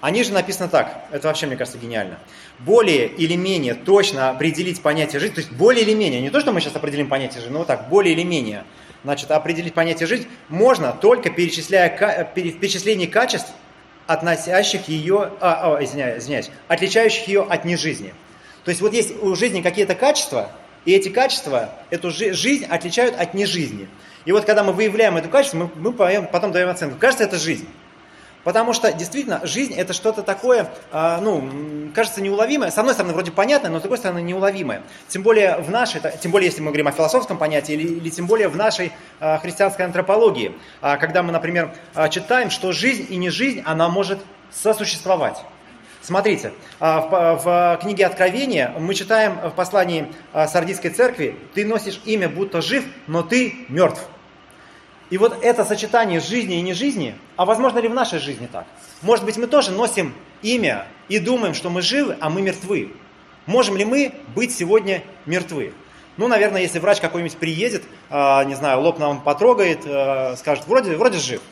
А 0.00 0.10
ниже 0.10 0.32
написано 0.32 0.68
так, 0.68 1.04
это 1.10 1.28
вообще, 1.28 1.46
мне 1.46 1.56
кажется, 1.56 1.78
гениально. 1.78 2.18
Более 2.58 3.06
или 3.06 3.34
менее 3.34 3.74
точно 3.74 4.30
определить 4.30 4.82
понятие 4.82 5.20
жизни, 5.20 5.34
то 5.34 5.40
есть 5.40 5.52
более 5.52 5.82
или 5.82 5.94
менее, 5.94 6.20
не 6.20 6.30
то, 6.30 6.40
что 6.40 6.52
мы 6.52 6.60
сейчас 6.60 6.76
определим 6.76 7.08
понятие 7.08 7.40
жизни, 7.40 7.52
но 7.52 7.60
вот 7.60 7.66
так, 7.66 7.88
более 7.88 8.12
или 8.14 8.22
менее, 8.22 8.64
значит, 9.04 9.30
определить 9.30 9.74
понятие 9.74 10.06
жизнь 10.06 10.28
можно 10.48 10.92
только 10.92 11.30
перечисляя, 11.30 11.88
перечисление 12.34 13.08
качеств, 13.08 13.52
относящих 14.06 14.88
ее, 14.88 15.32
а, 15.40 15.76
а, 15.76 15.84
извиняюсь, 15.84 16.22
извиняюсь, 16.22 16.50
отличающих 16.68 17.26
ее 17.28 17.42
от 17.42 17.64
нежизни. 17.64 18.14
То 18.64 18.70
есть 18.70 18.80
вот 18.80 18.92
есть 18.92 19.22
у 19.22 19.34
жизни 19.34 19.62
какие-то 19.62 19.94
качества, 19.94 20.50
и 20.86 20.92
эти 20.92 21.10
качества 21.10 21.70
эту 21.90 22.10
жизнь 22.10 22.64
отличают 22.64 23.20
от 23.20 23.34
нежизни. 23.34 23.88
И 24.24 24.32
вот 24.32 24.44
когда 24.44 24.64
мы 24.64 24.72
выявляем 24.72 25.16
это 25.16 25.28
качество, 25.28 25.70
мы, 25.74 25.92
мы 25.92 25.92
потом 25.92 26.52
даем 26.52 26.68
оценку. 26.68 26.96
Кажется, 26.98 27.24
это 27.24 27.36
жизнь. 27.36 27.68
Потому 28.44 28.72
что 28.72 28.92
действительно 28.92 29.40
жизнь 29.44 29.74
это 29.74 29.92
что-то 29.92 30.22
такое, 30.22 30.70
а, 30.92 31.20
ну, 31.20 31.90
кажется 31.92 32.22
неуловимое. 32.22 32.70
С 32.70 32.78
одной 32.78 32.94
стороны, 32.94 33.12
вроде 33.12 33.32
понятное, 33.32 33.72
но 33.72 33.80
с 33.80 33.82
другой 33.82 33.98
стороны 33.98 34.22
неуловимое. 34.22 34.82
Тем 35.08 35.24
более 35.24 35.56
в 35.56 35.68
нашей, 35.68 36.00
тем 36.22 36.30
более 36.30 36.46
если 36.46 36.60
мы 36.60 36.68
говорим 36.68 36.86
о 36.86 36.92
философском 36.92 37.38
понятии, 37.38 37.72
или, 37.72 37.94
или 37.94 38.08
тем 38.08 38.28
более 38.28 38.46
в 38.46 38.54
нашей 38.54 38.92
а, 39.18 39.38
христианской 39.38 39.84
антропологии, 39.84 40.52
а, 40.80 40.96
когда 40.96 41.24
мы, 41.24 41.32
например, 41.32 41.74
читаем, 42.10 42.50
что 42.50 42.70
жизнь 42.70 43.06
и 43.08 43.16
не 43.16 43.30
жизнь, 43.30 43.62
она 43.64 43.88
может 43.88 44.20
сосуществовать. 44.52 45.42
Смотрите, 46.06 46.52
в, 46.78 47.40
в 47.42 47.78
книге 47.82 48.06
Откровения 48.06 48.72
мы 48.78 48.94
читаем 48.94 49.40
в 49.40 49.50
послании 49.50 50.06
Сардийской 50.32 50.90
церкви, 50.90 51.34
ты 51.52 51.66
носишь 51.66 52.00
имя, 52.04 52.28
будто 52.28 52.62
жив, 52.62 52.84
но 53.08 53.24
ты 53.24 53.56
мертв. 53.68 54.06
И 55.10 55.18
вот 55.18 55.42
это 55.42 55.64
сочетание 55.64 56.20
жизни 56.20 56.58
и 56.58 56.62
не 56.62 56.74
жизни, 56.74 57.16
а 57.34 57.44
возможно 57.44 57.80
ли 57.80 57.88
в 57.88 57.94
нашей 57.94 58.20
жизни 58.20 58.46
так? 58.46 58.66
Может 59.02 59.24
быть, 59.24 59.36
мы 59.36 59.48
тоже 59.48 59.72
носим 59.72 60.14
имя 60.42 60.86
и 61.08 61.18
думаем, 61.18 61.54
что 61.54 61.70
мы 61.70 61.82
живы, 61.82 62.16
а 62.20 62.30
мы 62.30 62.40
мертвы. 62.40 62.92
Можем 63.46 63.76
ли 63.76 63.84
мы 63.84 64.12
быть 64.32 64.54
сегодня 64.56 65.02
мертвы? 65.24 65.72
Ну, 66.18 66.28
наверное, 66.28 66.62
если 66.62 66.78
врач 66.78 67.00
какой-нибудь 67.00 67.36
приедет, 67.36 67.82
не 68.12 68.54
знаю, 68.54 68.80
лоб 68.80 69.00
нам 69.00 69.22
потрогает, 69.22 69.80
скажет, 70.38 70.68
вроде, 70.68 70.94
вроде 70.94 71.18
жив. 71.18 71.42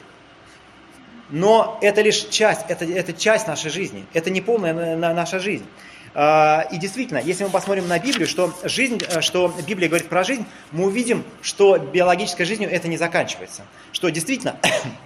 Но 1.35 1.79
это 1.83 2.01
лишь 2.01 2.29
часть, 2.29 2.61
это, 2.69 2.85
это 2.85 3.13
часть 3.13 3.49
нашей 3.49 3.69
жизни, 3.69 4.07
это 4.13 4.31
не 4.31 4.41
полная 4.41 4.97
наша 4.97 5.41
жизнь. 5.41 5.67
А, 6.15 6.65
и 6.71 6.79
действительно, 6.79 7.19
если 7.19 7.43
мы 7.43 7.51
посмотрим 7.51 7.89
на 7.89 7.99
Библию, 7.99 8.29
что, 8.29 8.55
жизнь, 8.63 9.01
э, 9.09 9.21
что 9.21 9.53
Библия 9.67 9.89
говорит 9.89 10.09
про 10.09 10.23
жизнь, 10.23 10.47
мы 10.71 10.85
увидим, 10.85 11.25
что 11.43 11.77
биологической 11.77 12.45
жизнью 12.45 12.71
это 12.71 12.87
не 12.87 12.97
заканчивается. 12.97 13.63
Что 13.91 14.11
действительно, 14.11 14.61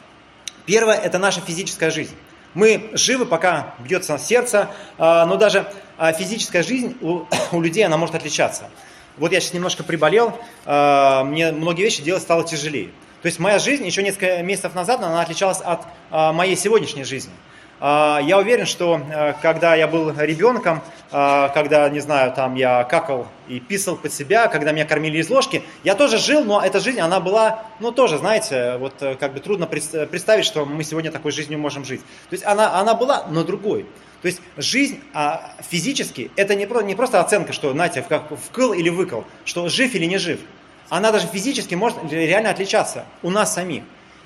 первое– 0.66 0.96
это 1.02 1.18
наша 1.18 1.40
физическая 1.40 1.90
жизнь. 1.90 2.14
Мы 2.52 2.90
живы, 2.92 3.24
пока 3.24 3.74
бьется 3.78 4.18
сердце, 4.18 4.68
а, 4.98 5.24
но 5.24 5.36
даже 5.36 5.64
а, 5.96 6.12
физическая 6.12 6.62
жизнь 6.62 6.94
у, 7.00 7.22
у 7.52 7.60
людей, 7.62 7.86
она 7.86 7.96
может 7.96 8.14
отличаться. 8.14 8.68
Вот 9.16 9.32
я 9.32 9.40
сейчас 9.40 9.54
немножко 9.54 9.82
приболел, 9.82 10.38
мне 10.64 11.50
многие 11.50 11.82
вещи 11.82 12.02
делать 12.02 12.22
стало 12.22 12.44
тяжелее. 12.44 12.90
То 13.22 13.26
есть 13.26 13.38
моя 13.38 13.58
жизнь 13.58 13.84
еще 13.84 14.02
несколько 14.02 14.42
месяцев 14.42 14.74
назад, 14.74 15.02
она 15.02 15.20
отличалась 15.20 15.60
от 15.60 15.80
моей 16.10 16.56
сегодняшней 16.56 17.04
жизни. 17.04 17.32
А, 17.80 18.20
я 18.22 18.38
уверен, 18.38 18.66
что 18.66 19.00
э, 19.10 19.34
когда 19.40 19.74
я 19.76 19.86
был 19.86 20.10
ребенком, 20.10 20.82
а, 21.12 21.48
когда, 21.50 21.88
не 21.88 22.00
знаю, 22.00 22.32
там 22.32 22.56
я 22.56 22.82
какал 22.84 23.28
и 23.46 23.60
писал 23.60 23.96
под 23.96 24.12
себя, 24.12 24.48
когда 24.48 24.72
меня 24.72 24.84
кормили 24.84 25.18
из 25.18 25.30
ложки, 25.30 25.62
я 25.84 25.94
тоже 25.94 26.18
жил, 26.18 26.44
но 26.44 26.60
эта 26.60 26.80
жизнь, 26.80 27.00
она 27.00 27.20
была, 27.20 27.64
ну 27.78 27.92
тоже, 27.92 28.18
знаете, 28.18 28.76
вот 28.78 28.94
э, 29.00 29.14
как 29.14 29.32
бы 29.32 29.40
трудно 29.40 29.66
представить, 29.66 30.44
что 30.44 30.64
мы 30.64 30.82
сегодня 30.82 31.12
такой 31.12 31.30
жизнью 31.30 31.58
можем 31.60 31.84
жить. 31.84 32.00
То 32.00 32.34
есть 32.34 32.44
она, 32.44 32.78
она 32.80 32.94
была, 32.94 33.26
но 33.30 33.44
другой. 33.44 33.86
То 34.22 34.26
есть 34.26 34.40
жизнь 34.56 35.00
а, 35.14 35.52
физически, 35.70 36.32
это 36.34 36.56
не, 36.56 36.66
не 36.84 36.94
просто 36.96 37.20
оценка, 37.20 37.52
что, 37.52 37.72
знаете, 37.72 38.04
как 38.08 38.24
вкл 38.36 38.72
или 38.72 38.88
выкл, 38.88 39.20
что 39.44 39.68
жив 39.68 39.94
или 39.94 40.06
не 40.06 40.18
жив. 40.18 40.40
Она 40.88 41.12
даже 41.12 41.26
физически 41.26 41.74
может 41.74 41.98
реально 42.10 42.50
отличаться 42.50 43.04
у 43.22 43.30
нас 43.30 43.54
самих. 43.54 43.82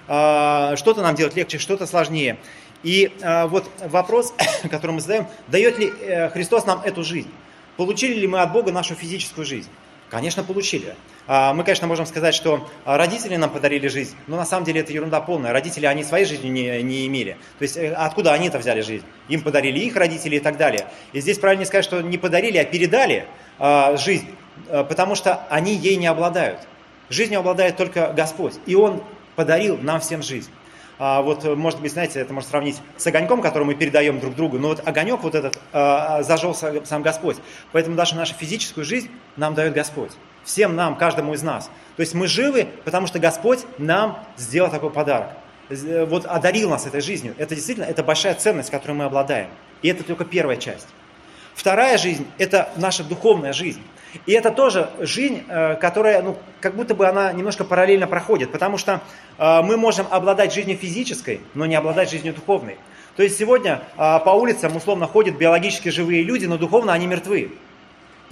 Что-то 0.06 1.02
нам 1.02 1.14
делать 1.14 1.36
легче, 1.36 1.58
что-то 1.58 1.86
сложнее. 1.86 2.38
И 2.82 3.12
э, 3.20 3.46
вот 3.46 3.70
вопрос, 3.80 4.34
который 4.70 4.92
мы 4.92 5.00
задаем, 5.00 5.26
дает 5.48 5.78
ли 5.78 5.92
э, 6.00 6.28
Христос 6.30 6.66
нам 6.66 6.80
эту 6.82 7.04
жизнь? 7.04 7.30
Получили 7.76 8.14
ли 8.14 8.26
мы 8.26 8.40
от 8.40 8.52
Бога 8.52 8.72
нашу 8.72 8.94
физическую 8.94 9.46
жизнь? 9.46 9.68
Конечно, 10.10 10.44
получили. 10.44 10.94
А, 11.26 11.54
мы, 11.54 11.64
конечно, 11.64 11.86
можем 11.86 12.04
сказать, 12.04 12.34
что 12.34 12.68
родители 12.84 13.36
нам 13.36 13.48
подарили 13.48 13.88
жизнь, 13.88 14.14
но 14.26 14.36
на 14.36 14.44
самом 14.44 14.66
деле 14.66 14.80
это 14.80 14.92
ерунда 14.92 15.22
полная. 15.22 15.52
Родители, 15.52 15.86
они 15.86 16.04
своей 16.04 16.26
жизни 16.26 16.48
не, 16.48 16.82
не 16.82 17.06
имели. 17.06 17.38
То 17.58 17.62
есть 17.62 17.78
э, 17.78 17.92
откуда 17.92 18.34
они-то 18.34 18.58
взяли 18.58 18.82
жизнь? 18.82 19.04
Им 19.28 19.40
подарили 19.40 19.78
их 19.78 19.96
родители 19.96 20.36
и 20.36 20.40
так 20.40 20.58
далее. 20.58 20.88
И 21.14 21.20
здесь 21.20 21.38
правильно 21.38 21.64
сказать, 21.64 21.84
что 21.86 22.02
не 22.02 22.18
подарили, 22.18 22.58
а 22.58 22.64
передали 22.64 23.26
а, 23.58 23.96
жизнь, 23.96 24.26
потому 24.68 25.14
что 25.14 25.46
они 25.48 25.74
ей 25.74 25.96
не 25.96 26.06
обладают. 26.06 26.60
Жизнью 27.08 27.40
обладает 27.40 27.76
только 27.76 28.12
Господь, 28.16 28.54
и 28.66 28.74
Он 28.74 29.02
подарил 29.36 29.78
нам 29.78 30.00
всем 30.00 30.22
жизнь. 30.22 30.50
А, 31.04 31.20
вот, 31.20 31.44
э, 31.44 31.54
может 31.56 31.80
быть, 31.80 31.92
знаете, 31.92 32.20
это 32.20 32.32
можно 32.32 32.48
сравнить 32.48 32.76
с 32.96 33.06
огоньком, 33.06 33.42
который 33.42 33.64
мы 33.64 33.74
передаем 33.74 34.20
друг 34.20 34.36
другу, 34.36 34.58
но 34.58 34.68
вот 34.68 34.86
огонек 34.86 35.20
вот 35.22 35.34
этот 35.34 35.58
а, 35.72 36.22
зажел 36.22 36.54
сам 36.54 37.02
Господь. 37.02 37.38
Поэтому 37.72 37.96
даже 37.96 38.14
нашу 38.14 38.34
физическую 38.34 38.84
жизнь 38.84 39.10
нам 39.36 39.54
дает 39.54 39.72
Господь. 39.72 40.12
Всем 40.44 40.76
нам, 40.76 40.96
каждому 40.96 41.34
из 41.34 41.42
нас. 41.42 41.70
То 41.96 42.02
есть 42.02 42.14
мы 42.14 42.28
живы, 42.28 42.68
потому 42.84 43.06
что 43.06 43.18
Господь 43.18 43.60
нам 43.78 44.18
сделал 44.36 44.70
такой 44.70 44.90
подарок. 44.90 45.30
Э, 45.70 46.04
вот 46.04 46.24
одарил 46.24 46.70
нас 46.70 46.86
этой 46.86 47.00
жизнью. 47.00 47.34
Это 47.36 47.56
действительно, 47.56 47.86
это 47.86 48.04
большая 48.04 48.34
ценность, 48.34 48.70
которой 48.70 48.92
мы 48.92 49.04
обладаем. 49.04 49.48
И 49.82 49.88
это 49.88 50.04
только 50.04 50.24
первая 50.24 50.56
часть. 50.56 50.86
Вторая 51.54 51.98
жизнь– 51.98 52.26
это 52.38 52.70
наша 52.76 53.02
духовная 53.02 53.52
жизнь. 53.52 53.82
И 54.26 54.32
это 54.32 54.50
тоже 54.50 54.90
жизнь, 55.00 55.42
э, 55.48 55.76
которая, 55.76 56.22
ну, 56.22 56.36
как 56.60 56.74
будто 56.74 56.94
бы 56.94 57.06
она 57.06 57.32
немножко 57.32 57.64
параллельно 57.64 58.06
проходит, 58.06 58.52
потому 58.52 58.78
что 58.78 59.00
э, 59.38 59.62
мы 59.62 59.76
можем 59.76 60.06
обладать 60.10 60.52
жизнью 60.52 60.76
физической, 60.76 61.40
но 61.54 61.66
не 61.66 61.74
обладать 61.74 62.10
жизнью 62.10 62.34
духовной. 62.34 62.78
То 63.16 63.22
есть 63.22 63.38
сегодня 63.38 63.82
э, 63.96 63.96
по 63.96 64.30
улицам 64.30 64.76
условно 64.76 65.06
ходят 65.06 65.36
биологически 65.36 65.88
живые 65.88 66.22
люди, 66.22 66.46
но 66.46 66.58
духовно 66.58 66.92
они 66.92 67.06
мертвы. 67.06 67.52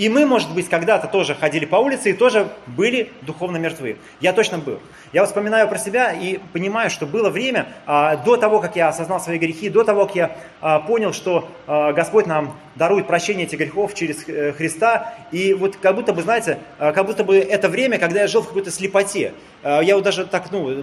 И 0.01 0.09
мы, 0.09 0.25
может 0.25 0.55
быть, 0.55 0.67
когда-то 0.71 1.09
тоже 1.09 1.35
ходили 1.35 1.67
по 1.67 1.77
улице 1.77 2.09
и 2.09 2.13
тоже 2.15 2.49
были 2.67 3.13
духовно 3.21 3.59
мертвы. 3.59 3.99
Я 4.19 4.33
точно 4.33 4.57
был. 4.57 4.81
Я 5.13 5.27
вспоминаю 5.27 5.69
про 5.69 5.77
себя 5.77 6.11
и 6.11 6.39
понимаю, 6.55 6.89
что 6.89 7.05
было 7.05 7.29
время 7.29 7.69
а, 7.85 8.17
до 8.17 8.39
того, 8.39 8.61
как 8.61 8.77
я 8.77 8.89
осознал 8.89 9.21
свои 9.21 9.37
грехи, 9.37 9.69
до 9.69 9.85
того, 9.85 10.07
как 10.07 10.17
я 10.17 10.37
а, 10.63 10.81
понял, 10.81 11.13
что 11.13 11.51
а, 11.67 11.93
Господь 11.93 12.27
нам 12.27 12.57
дарует 12.77 13.09
прощение 13.09 13.45
этих 13.45 13.59
грехов 13.59 13.93
через 13.93 14.27
э, 14.27 14.55
Христа. 14.55 15.13
И 15.33 15.53
вот 15.53 15.77
как 15.77 15.95
будто 15.95 16.15
бы, 16.15 16.23
знаете, 16.23 16.61
а, 16.79 16.93
как 16.93 17.05
будто 17.05 17.23
бы 17.23 17.37
это 17.37 17.69
время, 17.69 17.99
когда 17.99 18.23
я 18.23 18.27
жил 18.27 18.41
в 18.41 18.47
какой-то 18.47 18.71
слепоте. 18.71 19.35
А, 19.63 19.83
я 19.83 19.97
вот 19.97 20.05
даже 20.05 20.25
так, 20.25 20.51
ну, 20.51 20.83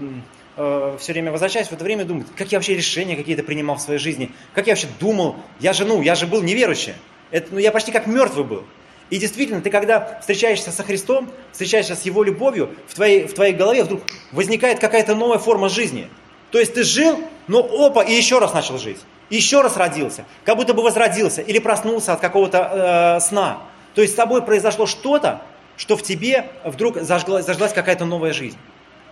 э, 0.57 0.95
все 0.99 1.13
время 1.13 1.31
возвращаюсь 1.31 1.69
в 1.69 1.73
это 1.73 1.83
время 1.83 2.03
и 2.03 2.05
думаю, 2.05 2.27
как 2.35 2.51
я 2.51 2.59
вообще 2.59 2.75
решения 2.75 3.15
какие-то 3.15 3.41
принимал 3.41 3.77
в 3.77 3.81
своей 3.81 3.99
жизни, 3.99 4.31
как 4.53 4.67
я 4.67 4.73
вообще 4.73 4.89
думал, 4.99 5.37
я 5.59 5.73
же, 5.73 5.85
ну, 5.85 6.03
я 6.03 6.13
же 6.13 6.27
был 6.27 6.43
неверующий. 6.43 6.93
Это, 7.31 7.47
ну, 7.49 7.57
я 7.57 7.71
почти 7.71 7.91
как 7.91 8.05
мертвый 8.05 8.45
был. 8.45 8.63
И 9.09 9.17
действительно, 9.17 9.61
ты 9.61 9.69
когда 9.69 10.19
встречаешься 10.19 10.71
со 10.71 10.83
Христом, 10.83 11.29
встречаешься 11.51 11.95
с 11.95 12.01
Его 12.01 12.23
любовью, 12.23 12.75
в 12.87 12.95
твоей, 12.95 13.27
в 13.27 13.33
твоей 13.33 13.53
голове 13.53 13.83
вдруг 13.83 14.01
возникает 14.31 14.79
какая-то 14.79 15.15
новая 15.15 15.37
форма 15.37 15.69
жизни. 15.69 16.09
То 16.51 16.59
есть 16.59 16.73
ты 16.73 16.83
жил, 16.83 17.19
но 17.47 17.59
опа, 17.59 18.03
и 18.03 18.13
еще 18.13 18.39
раз 18.39 18.53
начал 18.53 18.77
жить. 18.77 18.99
Еще 19.29 19.61
раз 19.61 19.75
родился, 19.75 20.25
как 20.45 20.55
будто 20.55 20.73
бы 20.73 20.81
возродился 20.81 21.41
или 21.41 21.59
проснулся 21.59 22.13
от 22.13 22.21
какого-то 22.21 23.17
э, 23.17 23.19
сна. 23.21 23.61
То 23.93 24.01
есть 24.01 24.13
с 24.13 24.15
тобой 24.15 24.41
произошло 24.41 24.85
что-то, 24.85 25.41
что 25.75 25.97
в 25.97 26.03
тебе 26.03 26.45
вдруг 26.63 26.97
зажглась, 27.01 27.45
зажглась 27.45 27.73
какая-то 27.73 28.05
новая 28.05 28.31
жизнь. 28.31 28.57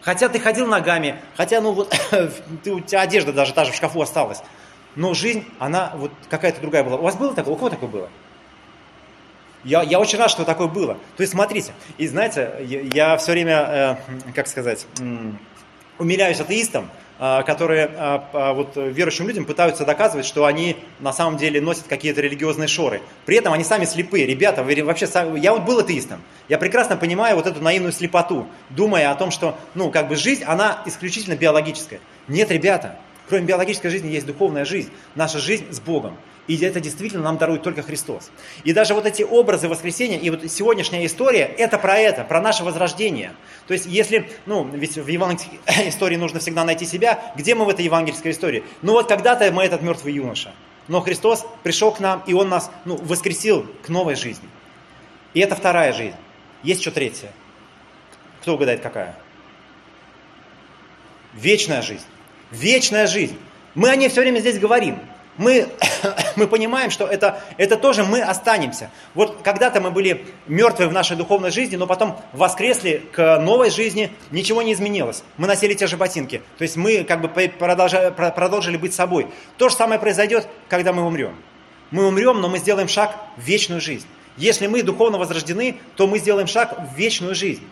Хотя 0.01 0.29
ты 0.29 0.39
ходил 0.39 0.67
ногами, 0.67 1.19
хотя 1.35 1.59
ну 1.59 1.71
вот 1.73 1.93
ты, 2.63 2.71
у 2.71 2.79
тебя 2.79 3.01
одежда 3.01 3.33
даже 3.33 3.53
та 3.53 3.65
же 3.65 3.71
в 3.71 3.75
шкафу 3.75 4.01
осталась. 4.01 4.41
Но 4.95 5.13
жизнь, 5.13 5.45
она 5.59 5.91
вот 5.95 6.11
какая-то 6.29 6.61
другая 6.61 6.83
была. 6.83 6.97
У 6.97 7.01
вас 7.01 7.15
было 7.15 7.33
такое? 7.33 7.53
У 7.53 7.57
кого 7.57 7.69
такое 7.69 7.89
было? 7.89 8.09
Я, 9.65 9.81
я 9.81 9.99
очень 9.99 10.19
рад, 10.19 10.29
что 10.29 10.45
такое 10.45 10.67
было. 10.67 10.93
То 11.17 11.21
есть, 11.21 11.33
смотрите, 11.33 11.73
и 11.97 12.07
знаете, 12.07 12.51
я, 12.61 12.81
я 12.81 13.17
все 13.17 13.31
время, 13.31 13.97
э, 14.07 14.31
как 14.33 14.47
сказать, 14.47 14.85
э, 14.99 15.31
умиляюсь 15.97 16.39
атеистам, 16.39 16.87
э, 17.17 17.41
которые 17.47 17.89
э, 17.91 18.53
вот, 18.53 18.73
верующим 18.75 19.27
людям 19.27 19.43
пытаются 19.45 19.83
доказывать, 19.83 20.27
что 20.27 20.45
они 20.45 20.77
на 20.99 21.11
самом 21.11 21.37
деле 21.37 21.59
носят 21.61 21.87
какие-то 21.87 22.21
религиозные 22.21 22.67
шоры. 22.67 23.01
При 23.25 23.37
этом 23.37 23.53
они 23.53 23.63
сами 23.63 23.85
слепые. 23.85 24.27
Ребята, 24.27 24.61
вы, 24.61 24.83
вообще, 24.83 25.07
я 25.37 25.51
вот 25.51 25.63
был 25.63 25.79
атеистом. 25.79 26.21
Я 26.47 26.59
прекрасно 26.59 26.95
понимаю 26.95 27.35
вот 27.35 27.47
эту 27.47 27.59
наивную 27.59 27.91
слепоту, 27.91 28.47
думая 28.69 29.09
о 29.09 29.15
том, 29.15 29.31
что, 29.31 29.57
ну, 29.73 29.89
как 29.89 30.07
бы 30.09 30.15
жизнь, 30.15 30.43
она 30.43 30.83
исключительно 30.85 31.35
биологическая. 31.35 31.99
Нет, 32.27 32.51
ребята, 32.51 32.99
кроме 33.27 33.45
биологической 33.45 33.89
жизни 33.89 34.09
есть 34.09 34.25
духовная 34.25 34.65
жизнь, 34.65 34.89
наша 35.15 35.39
жизнь 35.39 35.71
с 35.71 35.79
Богом. 35.79 36.17
И 36.47 36.57
это 36.57 36.79
действительно 36.79 37.23
нам 37.23 37.37
дарует 37.37 37.63
только 37.63 37.81
Христос. 37.81 38.29
И 38.63 38.71
даже 38.71 38.93
вот 38.93 39.07
эти 39.07 39.23
образы 39.23 39.67
воскресения 39.67 40.19
и 40.19 40.29
вот 40.29 40.49
сегодняшняя 40.51 41.05
история, 41.05 41.43
это 41.57 41.79
про 41.79 41.97
это, 41.97 42.23
про 42.23 42.39
наше 42.39 42.63
возрождение. 42.63 43.31
То 43.67 43.73
есть 43.73 43.87
если, 43.87 44.29
ну, 44.45 44.63
ведь 44.63 44.95
в 44.95 45.07
евангельской 45.07 45.59
истории 45.89 46.17
нужно 46.17 46.39
всегда 46.39 46.63
найти 46.63 46.85
себя, 46.85 47.33
где 47.35 47.55
мы 47.55 47.65
в 47.65 47.69
этой 47.69 47.85
евангельской 47.85 48.31
истории? 48.31 48.63
Ну 48.83 48.93
вот 48.93 49.07
когда-то 49.07 49.51
мы 49.51 49.63
этот 49.63 49.81
мертвый 49.81 50.13
юноша. 50.13 50.53
Но 50.87 51.01
Христос 51.01 51.47
пришел 51.63 51.91
к 51.91 51.99
нам, 51.99 52.23
и 52.27 52.33
Он 52.33 52.47
нас 52.49 52.69
ну, 52.85 52.95
воскресил 52.97 53.65
к 53.83 53.89
новой 53.89 54.15
жизни. 54.15 54.47
И 55.33 55.39
это 55.39 55.55
вторая 55.55 55.93
жизнь. 55.93 56.15
Есть 56.61 56.81
еще 56.81 56.91
третья. 56.91 57.31
Кто 58.41 58.53
угадает, 58.53 58.81
какая? 58.81 59.15
Вечная 61.33 61.81
жизнь. 61.81 62.05
Вечная 62.51 63.07
жизнь. 63.07 63.37
Мы 63.73 63.89
о 63.89 63.95
ней 63.95 64.09
все 64.09 64.21
время 64.21 64.39
здесь 64.39 64.59
говорим. 64.59 64.99
мы, 65.37 65.67
мы 66.35 66.47
понимаем, 66.47 66.91
что 66.91 67.05
это, 67.05 67.41
это 67.57 67.77
тоже 67.77 68.03
мы 68.03 68.21
останемся. 68.21 68.89
Вот 69.13 69.41
когда-то 69.43 69.81
мы 69.81 69.91
были 69.91 70.25
мертвы 70.47 70.87
в 70.87 70.93
нашей 70.93 71.17
духовной 71.17 71.51
жизни, 71.51 71.75
но 71.75 71.87
потом 71.87 72.19
воскресли 72.33 73.03
к 73.11 73.39
новой 73.39 73.69
жизни, 73.69 74.11
ничего 74.31 74.61
не 74.61 74.73
изменилось. 74.73 75.23
Мы 75.37 75.47
носили 75.47 75.73
те 75.73 75.87
же 75.87 75.97
ботинки. 75.97 76.41
То 76.57 76.61
есть 76.63 76.77
мы 76.77 77.03
как 77.03 77.21
бы 77.21 77.27
продолжали, 77.27 78.11
продолжили 78.11 78.77
быть 78.77 78.93
собой. 78.93 79.27
То 79.57 79.69
же 79.69 79.75
самое 79.75 79.99
произойдет, 79.99 80.47
когда 80.69 80.93
мы 80.93 81.05
умрем. 81.05 81.35
Мы 81.91 82.07
умрем, 82.07 82.41
но 82.41 82.49
мы 82.49 82.57
сделаем 82.57 82.87
шаг 82.87 83.15
в 83.37 83.41
вечную 83.41 83.81
жизнь. 83.81 84.07
Если 84.37 84.67
мы 84.67 84.83
духовно 84.83 85.17
возрождены, 85.17 85.77
то 85.95 86.07
мы 86.07 86.19
сделаем 86.19 86.47
шаг 86.47 86.77
в 86.91 86.97
вечную 86.97 87.35
жизнь. 87.35 87.63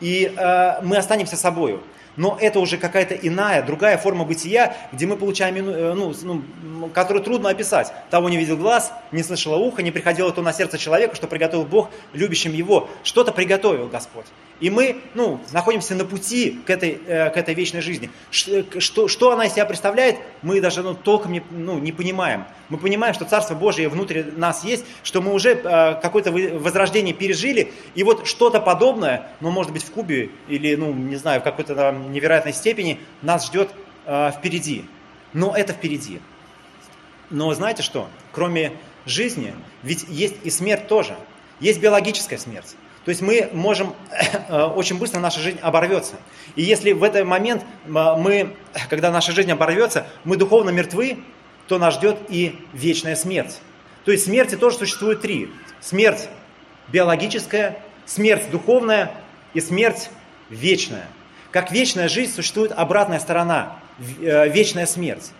И 0.00 0.32
э, 0.36 0.82
мы 0.82 0.96
останемся 0.96 1.36
собою 1.36 1.82
но 2.18 2.36
это 2.38 2.58
уже 2.58 2.76
какая-то 2.76 3.14
иная, 3.14 3.62
другая 3.62 3.96
форма 3.96 4.24
бытия, 4.24 4.76
где 4.92 5.06
мы 5.06 5.16
получаем, 5.16 5.56
э, 5.70 5.94
ну, 5.94 6.12
ну, 6.22 6.88
которую 6.88 7.22
трудно 7.24 7.48
описать. 7.48 7.92
Того 8.10 8.28
не 8.28 8.36
видел 8.36 8.56
глаз, 8.56 8.92
не 9.12 9.22
слышало 9.22 9.56
ухо, 9.56 9.82
не 9.82 9.92
приходило 9.92 10.30
то 10.32 10.42
на 10.42 10.52
сердце 10.52 10.78
человека, 10.78 11.14
что 11.14 11.28
приготовил 11.28 11.64
Бог 11.64 11.90
любящим 12.12 12.52
его. 12.52 12.90
Что-то 13.04 13.32
приготовил 13.32 13.86
Господь. 13.86 14.26
И 14.60 14.70
мы 14.70 15.00
ну, 15.14 15.40
находимся 15.52 15.94
на 15.94 16.04
пути 16.04 16.60
к 16.66 16.70
этой, 16.70 17.00
э, 17.06 17.30
к 17.30 17.36
этой 17.36 17.54
вечной 17.54 17.80
жизни. 17.80 18.10
Что, 18.30 19.06
что 19.06 19.30
она 19.30 19.46
из 19.46 19.52
себя 19.52 19.64
представляет, 19.64 20.16
мы 20.42 20.60
даже 20.60 20.82
ну, 20.82 20.94
толком 20.94 21.32
не, 21.32 21.42
ну, 21.50 21.78
не 21.78 21.92
понимаем. 21.92 22.44
Мы 22.68 22.78
понимаем, 22.78 23.14
что 23.14 23.24
Царство 23.24 23.54
Божие 23.54 23.88
внутри 23.88 24.24
нас 24.36 24.64
есть, 24.64 24.84
что 25.04 25.22
мы 25.22 25.32
уже 25.32 25.50
э, 25.50 26.00
какое-то 26.00 26.32
возрождение 26.32 27.14
пережили, 27.14 27.72
и 27.94 28.02
вот 28.02 28.26
что-то 28.26 28.60
подобное, 28.60 29.30
ну, 29.40 29.50
может 29.50 29.72
быть, 29.72 29.84
в 29.84 29.90
Кубе 29.92 30.30
или, 30.48 30.74
ну, 30.74 30.92
не 30.92 31.16
знаю, 31.16 31.40
в 31.40 31.44
какой-то 31.44 31.92
невероятной 31.92 32.52
степени 32.52 32.98
нас 33.22 33.46
ждет 33.46 33.70
э, 34.06 34.32
впереди. 34.36 34.84
Но 35.32 35.54
это 35.54 35.72
впереди. 35.72 36.20
Но 37.30 37.52
знаете 37.54 37.82
что? 37.82 38.08
Кроме 38.32 38.72
жизни, 39.06 39.54
ведь 39.82 40.04
есть 40.08 40.34
и 40.42 40.50
смерть 40.50 40.88
тоже. 40.88 41.16
Есть 41.60 41.80
биологическая 41.80 42.38
смерть. 42.38 42.76
То 43.04 43.10
есть 43.10 43.22
мы 43.22 43.48
можем, 43.52 43.94
э, 44.48 44.62
очень 44.64 44.98
быстро 44.98 45.20
наша 45.20 45.40
жизнь 45.40 45.58
оборвется. 45.60 46.16
И 46.56 46.62
если 46.62 46.92
в 46.92 47.02
этот 47.02 47.24
момент 47.26 47.62
э, 47.62 47.88
мы, 47.88 48.54
когда 48.90 49.10
наша 49.10 49.32
жизнь 49.32 49.50
оборвется, 49.50 50.06
мы 50.24 50.36
духовно 50.36 50.70
мертвы, 50.70 51.18
то 51.66 51.78
нас 51.78 51.94
ждет 51.94 52.18
и 52.28 52.58
вечная 52.72 53.16
смерть. 53.16 53.60
То 54.04 54.12
есть 54.12 54.24
смерти 54.24 54.56
тоже 54.56 54.78
существует 54.78 55.20
три. 55.20 55.50
Смерть 55.80 56.28
биологическая, 56.88 57.78
смерть 58.06 58.50
духовная 58.50 59.12
и 59.54 59.60
смерть 59.60 60.10
вечная. 60.48 61.06
Как 61.50 61.70
вечная 61.70 62.08
жизнь 62.08 62.32
существует 62.32 62.72
обратная 62.72 63.20
сторона, 63.20 63.78
э, 64.20 64.48
вечная 64.48 64.86
смерть. 64.86 65.30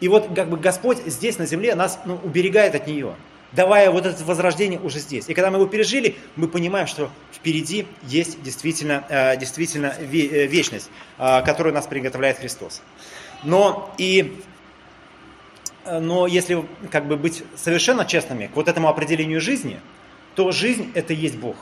И 0.00 0.08
вот 0.08 0.28
как 0.34 0.48
бы 0.50 0.56
Господь 0.56 0.98
здесь 1.06 1.38
на 1.38 1.46
земле 1.46 1.74
нас 1.74 1.98
ну, 2.04 2.20
уберегает 2.22 2.74
от 2.74 2.86
нее 2.86 3.14
давая 3.52 3.90
вот 3.90 4.06
это 4.06 4.22
возрождение 4.24 4.80
уже 4.80 4.98
здесь. 4.98 5.28
И 5.28 5.34
когда 5.34 5.50
мы 5.50 5.58
его 5.58 5.66
пережили, 5.66 6.16
мы 6.36 6.48
понимаем, 6.48 6.86
что 6.86 7.10
впереди 7.32 7.86
есть 8.02 8.42
действительно, 8.42 9.04
э, 9.08 9.36
действительно 9.36 9.94
э, 9.98 10.04
вечность, 10.46 10.90
э, 11.18 11.42
которую 11.42 11.74
нас 11.74 11.86
приготовляет 11.86 12.38
Христос. 12.38 12.82
Но 13.44 13.94
и 13.98 14.40
но 15.90 16.26
если 16.26 16.66
как 16.90 17.06
бы 17.08 17.16
быть 17.16 17.42
совершенно 17.56 18.04
честными 18.04 18.48
к 18.48 18.56
вот 18.56 18.68
этому 18.68 18.88
определению 18.88 19.40
жизни, 19.40 19.80
то 20.34 20.52
жизнь 20.52 20.92
это 20.94 21.14
есть 21.14 21.38
Бог. 21.38 21.56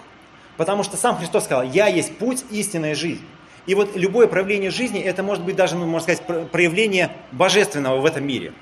Потому 0.57 0.83
что 0.83 0.97
сам 0.97 1.17
Христос 1.17 1.45
сказал, 1.45 1.63
я 1.63 1.87
есть 1.87 2.17
путь, 2.19 2.45
истинная 2.51 2.97
жизнь. 2.97 3.25
И 3.67 3.77
вот 3.77 3.95
любое 3.95 4.27
проявление 4.27 4.71
жизни, 4.71 5.01
это 5.01 5.23
может 5.23 5.45
быть 5.45 5.55
даже, 5.55 5.77
ну, 5.77 5.87
можно 5.87 6.13
сказать, 6.13 6.51
проявление 6.51 7.13
божественного 7.31 8.01
в 8.01 8.05
этом 8.05 8.27
мире 8.27 8.53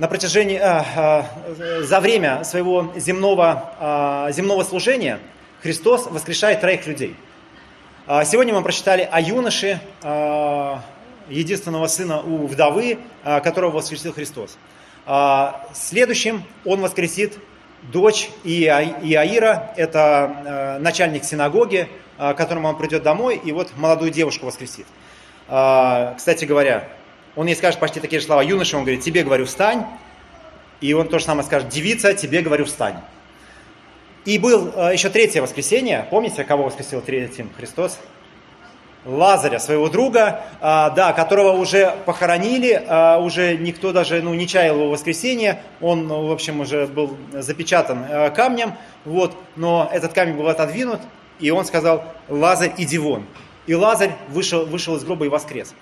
на 0.00 0.08
протяжении, 0.08 0.58
э, 0.58 0.82
э, 0.96 1.82
за 1.82 2.00
время 2.00 2.42
своего 2.42 2.90
земного, 2.96 4.28
э, 4.28 4.32
земного 4.32 4.64
служения 4.64 5.20
Христос 5.62 6.06
воскрешает 6.06 6.62
троих 6.62 6.86
людей. 6.86 7.14
Сегодня 8.24 8.54
мы 8.54 8.62
прочитали 8.62 9.08
о 9.08 9.20
юноше, 9.20 9.78
единственного 11.28 11.86
сына 11.86 12.22
у 12.22 12.46
вдовы, 12.46 12.98
которого 13.22 13.76
воскресил 13.76 14.12
Христос. 14.12 14.56
Следующим 15.74 16.42
он 16.64 16.80
воскресит 16.80 17.38
дочь 17.92 18.30
Иаира, 18.42 19.74
это 19.76 20.78
начальник 20.80 21.24
синагоги, 21.24 21.88
э, 22.18 22.34
которому 22.34 22.68
он 22.68 22.78
придет 22.78 23.02
домой, 23.02 23.40
и 23.44 23.52
вот 23.52 23.76
молодую 23.76 24.10
девушку 24.10 24.46
воскресит. 24.46 24.86
Кстати 25.46 26.46
говоря, 26.46 26.88
он 27.40 27.46
ей 27.46 27.56
скажет 27.56 27.80
почти 27.80 28.00
такие 28.00 28.20
же 28.20 28.26
слова. 28.26 28.42
Юноша, 28.42 28.76
он 28.76 28.82
говорит, 28.82 29.02
тебе 29.02 29.22
говорю, 29.22 29.46
встань. 29.46 29.86
И 30.82 30.92
он 30.92 31.08
то 31.08 31.18
же 31.18 31.24
самое 31.24 31.42
скажет, 31.42 31.70
девица, 31.70 32.12
тебе 32.12 32.42
говорю, 32.42 32.66
встань. 32.66 32.96
И 34.26 34.38
был 34.38 34.70
э, 34.76 34.92
еще 34.92 35.08
третье 35.08 35.40
воскресенье. 35.40 36.06
Помните, 36.10 36.44
кого 36.44 36.64
воскресил 36.64 37.00
третьим 37.00 37.50
Христос? 37.56 37.98
Лазаря, 39.06 39.58
своего 39.58 39.88
друга, 39.88 40.42
а, 40.60 40.90
да, 40.90 41.14
которого 41.14 41.52
уже 41.52 41.94
похоронили, 42.04 42.84
а, 42.86 43.16
уже 43.16 43.56
никто 43.56 43.92
даже 43.92 44.20
ну, 44.20 44.34
не 44.34 44.46
чаял 44.46 44.76
его 44.76 44.90
воскресения, 44.90 45.62
он, 45.80 46.08
ну, 46.08 46.26
в 46.26 46.32
общем, 46.32 46.60
уже 46.60 46.86
был 46.86 47.16
запечатан 47.32 48.34
камнем, 48.34 48.74
вот, 49.06 49.34
но 49.56 49.88
этот 49.90 50.12
камень 50.12 50.34
был 50.34 50.48
отодвинут, 50.48 51.00
и 51.38 51.50
он 51.50 51.64
сказал, 51.64 52.04
Лазарь, 52.28 52.74
иди 52.76 52.98
вон. 52.98 53.24
И 53.66 53.74
Лазарь 53.74 54.12
вышел, 54.28 54.66
вышел 54.66 54.96
из 54.96 55.04
гроба 55.04 55.24
и 55.24 55.28
воскрес. 55.30 55.74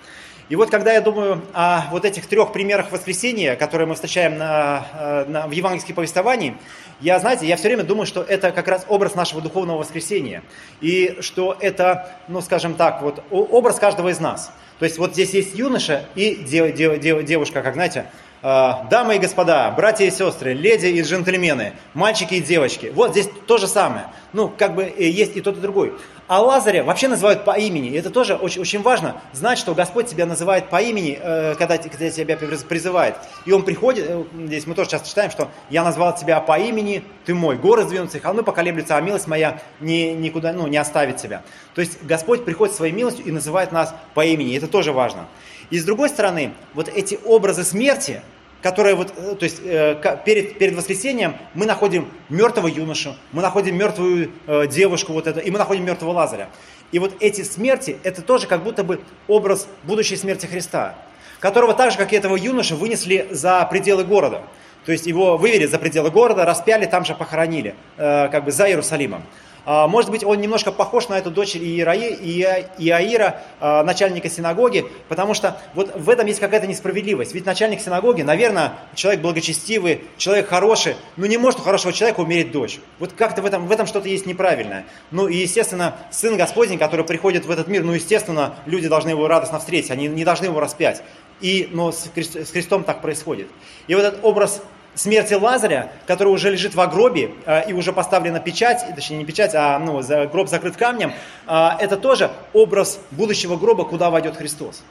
И 0.49 0.55
вот 0.55 0.71
когда 0.71 0.91
я 0.93 0.99
думаю 0.99 1.43
о 1.53 1.83
вот 1.91 2.05
этих 2.05 2.25
трех 2.25 2.51
примерах 2.51 2.91
воскресения, 2.91 3.55
которые 3.55 3.87
мы 3.87 3.93
встречаем 3.93 4.39
на, 4.39 4.87
э, 4.93 5.25
на, 5.27 5.47
в 5.47 5.51
евангельском 5.51 5.95
повествовании, 5.95 6.57
я, 7.01 7.19
знаете, 7.19 7.45
я 7.45 7.55
все 7.55 7.67
время 7.67 7.83
думаю, 7.83 8.07
что 8.07 8.23
это 8.23 8.51
как 8.51 8.67
раз 8.67 8.83
образ 8.89 9.13
нашего 9.13 9.41
духовного 9.41 9.77
воскресения. 9.77 10.41
И 10.81 11.17
что 11.21 11.55
это, 11.59 12.11
ну, 12.27 12.41
скажем 12.41 12.73
так, 12.73 13.03
вот 13.03 13.23
образ 13.29 13.77
каждого 13.77 14.09
из 14.09 14.19
нас. 14.19 14.51
То 14.79 14.85
есть 14.85 14.97
вот 14.97 15.13
здесь 15.13 15.35
есть 15.35 15.55
юноша 15.55 16.05
и 16.15 16.35
дев, 16.35 16.73
дев, 16.73 16.99
дев, 16.99 17.23
девушка, 17.23 17.61
как 17.61 17.75
знаете, 17.75 18.07
дамы 18.41 19.15
и 19.15 19.19
господа, 19.19 19.71
братья 19.71 20.05
и 20.05 20.11
сестры, 20.11 20.53
леди 20.53 20.87
и 20.87 21.01
джентльмены, 21.01 21.73
мальчики 21.93 22.35
и 22.35 22.41
девочки. 22.41 22.91
Вот 22.93 23.11
здесь 23.11 23.29
то 23.47 23.57
же 23.57 23.67
самое. 23.67 24.07
Ну, 24.31 24.47
как 24.55 24.75
бы 24.75 24.83
э, 24.83 25.09
есть 25.09 25.35
и 25.35 25.41
тот, 25.41 25.57
и 25.57 25.59
другой. 25.59 25.93
А 26.27 26.41
Лазаря 26.41 26.83
вообще 26.83 27.07
называют 27.07 27.43
по 27.45 27.57
имени. 27.57 27.97
Это 27.97 28.11
тоже 28.11 28.35
очень, 28.35 28.61
очень 28.61 28.81
важно, 28.83 29.19
знать, 29.33 29.57
что 29.57 29.73
Господь 29.73 30.05
тебя 30.05 30.27
называет 30.27 30.69
по 30.69 30.79
имени, 30.79 31.17
э, 31.19 31.55
когда, 31.55 31.77
когда 31.77 32.09
тебя 32.11 32.37
призывает. 32.37 33.15
И 33.45 33.51
Он 33.51 33.63
приходит, 33.63 34.05
э, 34.07 34.23
здесь 34.45 34.67
мы 34.67 34.75
тоже 34.75 34.91
часто 34.91 35.09
читаем, 35.09 35.31
что 35.31 35.49
«Я 35.71 35.83
назвал 35.83 36.15
тебя 36.15 36.39
по 36.39 36.59
имени, 36.59 37.03
ты 37.25 37.33
мой, 37.33 37.57
горы 37.57 37.83
сдвинутся, 37.83 38.19
и 38.19 38.21
холмы 38.21 38.43
поколеблются, 38.43 38.95
а 38.95 39.01
милость 39.01 39.25
моя 39.25 39.59
не, 39.79 40.13
никуда, 40.13 40.53
ну, 40.53 40.67
не 40.67 40.77
оставит 40.77 41.17
тебя». 41.17 41.41
То 41.73 41.81
есть 41.81 42.03
Господь 42.03 42.45
приходит 42.45 42.75
своей 42.75 42.93
милостью 42.93 43.25
и 43.25 43.31
называет 43.31 43.71
нас 43.71 43.95
по 44.13 44.23
имени. 44.23 44.55
Это 44.55 44.67
тоже 44.67 44.91
важно. 44.91 45.25
И 45.69 45.77
с 45.77 45.83
другой 45.83 46.09
стороны, 46.09 46.53
вот 46.73 46.87
эти 46.87 47.19
образы 47.25 47.63
смерти, 47.63 48.21
которая 48.61 48.95
вот, 48.95 49.13
э, 49.15 49.35
то 49.35 49.43
есть 49.43 49.61
э, 49.63 50.17
перед, 50.25 50.57
перед 50.57 50.75
воскресением 50.75 51.35
мы 51.53 51.65
находим 51.65 52.09
мертвого 52.29 52.67
юношу, 52.67 53.15
мы 53.31 53.41
находим 53.41 53.77
мертвую 53.77 54.31
э, 54.47 54.67
девушку 54.67 55.13
вот 55.13 55.27
это, 55.27 55.39
и 55.39 55.51
мы 55.51 55.57
находим 55.57 55.85
мертвого 55.85 56.11
Лазаря. 56.11 56.49
И 56.91 56.99
вот 56.99 57.13
эти 57.19 57.43
смерти, 57.43 57.97
это 58.03 58.21
тоже 58.21 58.47
как 58.47 58.63
будто 58.63 58.83
бы 58.83 58.99
образ 59.27 59.67
будущей 59.83 60.15
смерти 60.15 60.47
Христа, 60.47 60.95
которого 61.39 61.73
так 61.73 61.91
же, 61.91 61.97
как 61.97 62.11
и 62.13 62.15
этого 62.15 62.35
юноша, 62.35 62.75
вынесли 62.75 63.27
за 63.29 63.63
пределы 63.65 64.03
города. 64.03 64.41
То 64.85 64.91
есть 64.91 65.05
его 65.05 65.37
вывели 65.37 65.67
за 65.67 65.77
пределы 65.77 66.09
города, 66.09 66.45
распяли, 66.45 66.85
там 66.85 67.05
же 67.05 67.13
похоронили, 67.13 67.75
как 67.97 68.45
бы 68.45 68.51
за 68.51 68.67
Иерусалимом. 68.67 69.23
А, 69.65 69.87
может 69.87 70.11
быть, 70.11 70.23
он 70.23 70.39
немножко 70.41 70.71
похож 70.71 71.09
на 71.09 71.17
эту 71.17 71.31
дочь 71.31 71.55
Иаира, 71.55 73.41
а, 73.59 73.83
начальника 73.83 74.29
синагоги, 74.29 74.85
потому 75.07 75.33
что 75.33 75.59
вот 75.73 75.95
в 75.95 76.09
этом 76.09 76.27
есть 76.27 76.39
какая-то 76.39 76.67
несправедливость. 76.67 77.33
Ведь 77.33 77.45
начальник 77.45 77.81
синагоги, 77.81 78.21
наверное, 78.21 78.73
человек 78.95 79.21
благочестивый, 79.21 80.03
человек 80.17 80.47
хороший, 80.47 80.95
но 81.17 81.25
не 81.25 81.37
может 81.37 81.59
у 81.59 81.63
хорошего 81.63 81.93
человека 81.93 82.21
умереть 82.21 82.51
дочь. 82.51 82.79
Вот 82.99 83.13
как-то 83.13 83.41
в 83.41 83.45
этом, 83.45 83.67
в 83.67 83.71
этом 83.71 83.87
что-то 83.87 84.07
есть 84.07 84.25
неправильное. 84.25 84.85
Ну 85.11 85.27
и, 85.27 85.37
естественно, 85.37 85.95
Сын 86.11 86.37
Господень, 86.37 86.77
который 86.77 87.05
приходит 87.05 87.45
в 87.45 87.51
этот 87.51 87.67
мир, 87.67 87.83
ну, 87.83 87.93
естественно, 87.93 88.55
люди 88.65 88.87
должны 88.87 89.09
его 89.09 89.27
радостно 89.27 89.59
встретить, 89.59 89.91
они 89.91 90.07
не 90.07 90.23
должны 90.23 90.45
его 90.45 90.59
распять. 90.59 91.03
И, 91.41 91.69
но 91.71 91.91
с, 91.91 92.09
Христом 92.13 92.83
так 92.83 93.01
происходит. 93.01 93.47
И 93.87 93.95
вот 93.95 94.03
этот 94.03 94.19
образ 94.23 94.61
смерти 94.95 95.33
Лазаря, 95.33 95.91
который 96.07 96.29
уже 96.29 96.51
лежит 96.51 96.75
в 96.75 96.87
гробе 96.87 97.31
э, 97.45 97.69
и 97.69 97.73
уже 97.73 97.93
поставлена 97.93 98.39
печать, 98.39 98.85
точнее 98.95 99.17
не 99.17 99.25
печать, 99.25 99.55
а 99.55 99.79
ну, 99.79 100.01
за, 100.01 100.27
гроб 100.27 100.49
закрыт 100.49 100.75
камнем, 100.75 101.13
э, 101.47 101.69
это 101.79 101.97
тоже 101.97 102.31
образ 102.53 102.99
будущего 103.11 103.55
гроба, 103.55 103.85
куда 103.85 104.09
войдет 104.09 104.37
Христос. 104.37 104.83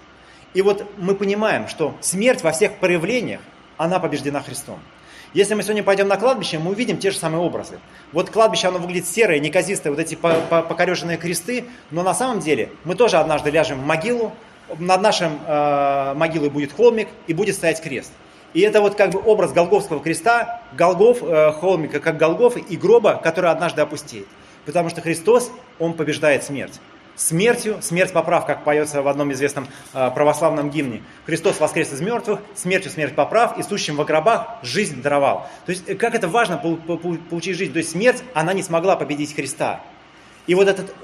И 0.55 0.63
вот 0.63 0.87
мы 0.97 1.15
понимаем, 1.15 1.69
что 1.69 1.95
смерть 2.01 2.43
во 2.43 2.53
всех 2.53 2.77
проявлениях, 2.77 3.41
она 3.77 3.99
побеждена 3.99 4.41
Христом. 4.43 4.79
Если 5.35 5.53
мы 5.55 5.63
сегодня 5.63 5.83
пойдем 5.83 6.09
на 6.09 6.17
кладбище, 6.17 6.59
мы 6.59 6.71
увидим 6.71 6.97
те 6.97 7.11
же 7.11 7.19
самые 7.19 7.43
образы. 7.43 7.79
Вот 8.13 8.31
кладбище, 8.31 8.69
оно 8.69 8.79
выглядит 8.79 9.07
серое, 9.07 9.39
неказистое, 9.41 9.93
вот 9.93 10.01
эти 10.01 10.15
покореженные 10.15 11.19
кресты, 11.19 11.67
но 11.91 12.03
на 12.03 12.15
самом 12.15 12.41
деле 12.41 12.71
мы 12.85 12.95
тоже 12.95 13.19
однажды 13.19 13.51
ляжем 13.51 13.81
в 13.81 13.87
могилу, 13.87 14.33
над 14.79 15.01
нашим 15.03 15.39
э, 15.47 16.15
могилой 16.15 16.51
будет 16.51 16.73
холмик 16.73 17.09
и 17.27 17.35
будет 17.35 17.55
стоять 17.55 17.81
крест. 17.83 18.13
И 18.55 18.61
это 18.61 18.81
вот 18.81 18.95
как 18.95 19.11
бы 19.11 19.21
образ 19.25 19.53
Голговского 19.53 20.01
креста, 20.01 20.63
Голгов, 20.73 21.23
э, 21.23 21.53
холмика, 21.53 22.01
как 22.01 22.17
Голгов 22.17 22.57
и 22.57 22.77
гроба, 22.77 23.21
который 23.23 23.51
однажды 23.51 23.83
опустеет. 23.83 24.27
Потому 24.65 24.89
что 24.89 25.01
Христос, 25.01 25.51
Он 25.79 25.93
побеждает 25.93 26.45
смерть. 26.45 26.81
Смертью, 27.15 27.79
смерть 27.81 28.13
поправ, 28.13 28.47
как 28.47 28.65
поется 28.65 29.03
в 29.03 29.09
одном 29.09 29.33
известном 29.33 29.67
э, 29.93 30.11
православном 30.15 30.71
гимне. 30.71 31.03
Христос 31.27 31.61
воскрес 31.61 31.93
из 31.93 32.01
мертвых, 32.01 32.41
смертью 32.55 32.91
смерть 32.91 33.15
поправ, 33.15 33.59
и 33.59 33.63
сущим 33.63 33.97
в 33.97 34.05
гробах 34.05 34.47
жизнь 34.63 35.03
даровал. 35.03 35.49
То 35.67 35.73
есть, 35.73 35.89
э, 35.89 35.95
как 35.95 36.15
это 36.15 36.29
важно 36.29 36.57
получить 36.57 37.57
жизнь. 37.57 37.73
То 37.73 37.79
есть, 37.79 37.91
смерть, 37.91 38.23
она 38.35 38.53
не 38.53 38.63
смогла 38.63 38.97
победить 38.97 39.35
Христа. 39.35 39.81
И 40.47 40.55
вот, 40.55 40.69
этот, 40.69 40.95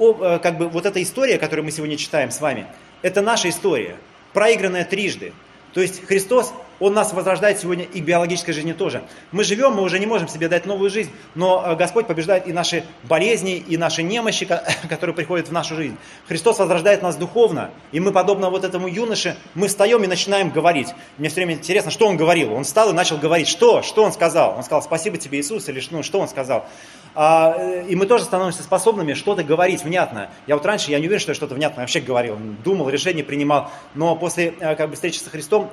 как 0.40 0.57
бы, 0.57 0.68
вот 0.68 0.87
эта 0.87 1.02
история, 1.02 1.37
которую 1.37 1.66
мы 1.66 1.70
сегодня 1.70 1.98
читаем 1.98 2.30
с 2.30 2.40
вами, 2.40 2.66
это 3.02 3.20
наша 3.20 3.50
история, 3.50 3.96
проигранная 4.33 4.85
трижды. 4.87 5.35
То 5.74 5.80
есть 5.80 6.07
Христос 6.07 6.54
он 6.80 6.94
нас 6.94 7.12
возрождает 7.12 7.58
сегодня 7.58 7.84
и 7.84 8.00
биологической 8.00 8.52
жизни 8.52 8.72
тоже. 8.72 9.02
Мы 9.32 9.44
живем, 9.44 9.72
мы 9.72 9.82
уже 9.82 9.98
не 9.98 10.06
можем 10.06 10.28
себе 10.28 10.48
дать 10.48 10.66
новую 10.66 10.90
жизнь, 10.90 11.10
но 11.34 11.62
э, 11.66 11.76
Господь 11.76 12.06
побеждает 12.06 12.46
и 12.46 12.52
наши 12.52 12.84
болезни, 13.04 13.56
и 13.56 13.76
наши 13.76 14.02
немощи, 14.02 14.46
которые 14.88 15.14
приходят 15.14 15.48
в 15.48 15.52
нашу 15.52 15.76
жизнь. 15.76 15.96
Христос 16.28 16.58
возрождает 16.58 17.02
нас 17.02 17.16
духовно, 17.16 17.70
и 17.92 18.00
мы, 18.00 18.12
подобно 18.12 18.50
вот 18.50 18.64
этому 18.64 18.88
юноше, 18.88 19.37
мы 19.54 19.68
встаем 19.68 20.02
и 20.04 20.06
начинаем 20.06 20.50
говорить. 20.50 20.88
Мне 21.18 21.28
все 21.28 21.37
время 21.37 21.54
интересно, 21.54 21.90
что 21.90 22.06
он 22.06 22.16
говорил. 22.16 22.52
Он 22.52 22.64
встал 22.64 22.90
и 22.90 22.92
начал 22.92 23.18
говорить. 23.18 23.48
Что? 23.48 23.82
Что 23.82 24.04
он 24.04 24.12
сказал? 24.12 24.56
Он 24.56 24.62
сказал, 24.62 24.82
спасибо 24.82 25.16
тебе, 25.16 25.40
Иисус, 25.40 25.68
или 25.68 25.82
ну, 25.90 26.02
что 26.02 26.20
он 26.20 26.28
сказал? 26.28 26.66
А, 27.14 27.55
э, 27.57 27.87
и 27.88 27.94
мы 27.94 28.07
тоже 28.07 28.24
становимся 28.24 28.62
способными 28.62 29.14
что-то 29.14 29.44
говорить 29.44 29.85
внятно. 29.85 30.31
Я 30.46 30.57
вот 30.57 30.66
раньше, 30.66 30.90
я 30.90 30.98
не 30.98 31.07
уверен, 31.07 31.20
что 31.20 31.31
я 31.31 31.35
что-то 31.35 31.55
внятно 31.55 31.83
вообще 31.83 32.00
говорил, 32.00 32.37
думал, 32.64 32.88
решение 32.88 33.24
принимал, 33.24 33.70
но 33.94 34.16
после 34.16 34.55
э, 34.59 34.74
как 34.74 34.90
бы, 34.90 34.94
встречи 34.94 35.18
со 35.18 35.31
Христом 35.31 35.70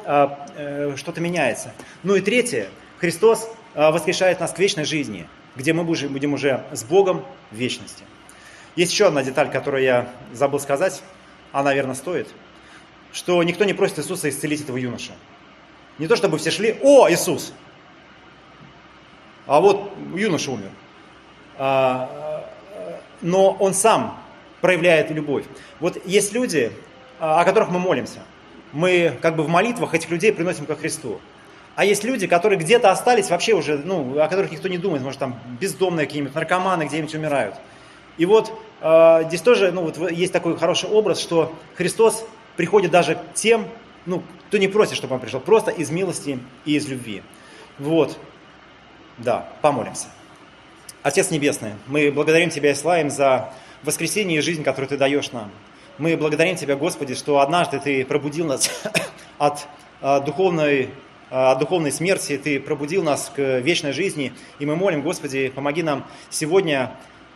что-то 0.95 1.21
меняется. 1.21 1.73
Ну 2.04 2.15
и 2.15 2.21
третье, 2.21 2.69
Христос 2.99 3.49
а, 3.73 3.91
воскрешает 3.91 4.39
нас 4.39 4.51
к 4.51 4.60
вечной 4.60 4.86
жизни, 4.86 5.27
где 5.56 5.73
мы 5.73 5.84
будем 5.84 6.34
уже 6.34 6.63
с 6.71 6.84
Богом 6.84 7.25
в 7.49 7.56
вечности. 7.56 8.04
Есть 8.75 8.91
еще 8.91 9.08
одна 9.08 9.23
деталь, 9.23 9.49
которую 9.49 9.84
я 9.84 10.10
забыл 10.34 10.60
сказать, 10.60 11.01
она, 11.51 11.65
наверное, 11.65 11.95
стоит, 11.95 12.27
что 13.12 13.41
никто 13.43 13.63
не 13.63 13.73
просит 13.73 13.99
Иисуса 13.99 14.30
исцелить 14.30 14.62
этого 14.62 14.77
юношу. 14.77 15.13
Не 15.97 16.08
то, 16.08 16.15
чтобы 16.15 16.38
все 16.38 16.51
шли, 16.51 16.77
о, 16.82 17.10
Иисус, 17.10 17.54
а 19.47 19.60
вот 19.60 19.91
юноша 20.15 20.51
умер. 20.51 20.69
А, 21.63 22.43
но 23.21 23.52
он 23.52 23.76
сам 23.76 24.17
проявляет 24.62 25.12
любовь. 25.12 25.45
Вот 25.80 26.04
есть 26.08 26.34
люди, 26.34 26.71
а, 27.19 27.41
о 27.41 27.45
которых 27.45 27.69
мы 27.69 27.78
молимся 27.78 28.21
мы 28.74 29.17
как 29.21 29.36
бы 29.36 29.43
в 29.43 29.50
молитвах 29.50 29.93
этих 29.93 30.10
людей 30.10 30.32
приносим 30.32 30.65
ко 30.65 30.76
Христу. 30.76 31.19
А 31.76 31.86
есть 31.86 32.04
люди, 32.04 32.28
которые 32.28 32.60
где-то 32.60 32.91
остались 32.91 33.30
вообще 33.30 33.54
уже, 33.54 33.78
ну, 33.78 34.19
о 34.19 34.28
которых 34.28 34.52
никто 34.52 34.67
не 34.67 34.78
думает, 34.78 35.04
может, 35.04 35.19
там 35.19 35.39
бездомные 35.60 36.06
какие-нибудь, 36.06 36.36
наркоманы 36.36 36.84
где-нибудь 36.84 37.15
умирают. 37.15 37.56
И 38.17 38.26
вот 38.26 38.52
э, 38.82 39.24
здесь 39.28 39.41
тоже, 39.41 39.71
ну, 39.71 39.84
вот 39.84 40.12
есть 40.12 40.34
такой 40.34 40.58
хороший 40.58 40.89
образ, 40.89 41.19
что 41.19 41.54
Христос 41.76 42.26
приходит 42.58 42.91
даже 42.91 43.17
тем, 43.34 43.67
ну, 44.06 44.21
кто 44.47 44.58
не 44.58 44.67
просит, 44.67 44.95
чтобы 44.95 45.15
он 45.15 45.21
пришел, 45.21 45.39
просто 45.39 45.71
из 45.71 45.89
милости 45.91 46.39
и 46.65 46.76
из 46.76 46.88
любви. 46.88 47.24
Вот, 47.80 48.17
да, 49.17 49.47
помолимся. 49.62 50.08
Отец 51.03 51.31
Небесный, 51.31 51.71
мы 51.87 52.11
благодарим 52.11 52.51
Тебя 52.51 52.69
и 52.69 52.75
славим 52.75 53.09
за 53.09 53.51
воскресение 53.81 54.37
и 54.37 54.41
жизнь, 54.41 54.63
которую 54.63 54.87
Ты 54.87 54.97
даешь 54.97 55.31
нам. 55.31 55.49
Мы 55.97 56.15
благодарим 56.15 56.55
Тебя, 56.55 56.75
Господи, 56.75 57.15
что 57.15 57.39
однажды 57.39 57.79
Ты 57.79 58.05
пробудил 58.05 58.45
нас 58.45 58.69
от 59.39 59.67
а, 59.99 60.19
духовной, 60.19 60.89
а, 61.31 61.53
от 61.53 61.59
духовной 61.59 61.91
смерти, 61.91 62.37
Ты 62.37 62.59
пробудил 62.59 63.01
нас 63.01 63.31
к 63.35 63.39
вечной 63.61 63.93
жизни. 63.93 64.31
И 64.59 64.65
мы 64.67 64.75
молим, 64.75 65.01
Господи, 65.01 65.49
помоги 65.49 65.81
нам 65.81 66.05
сегодня 66.29 66.91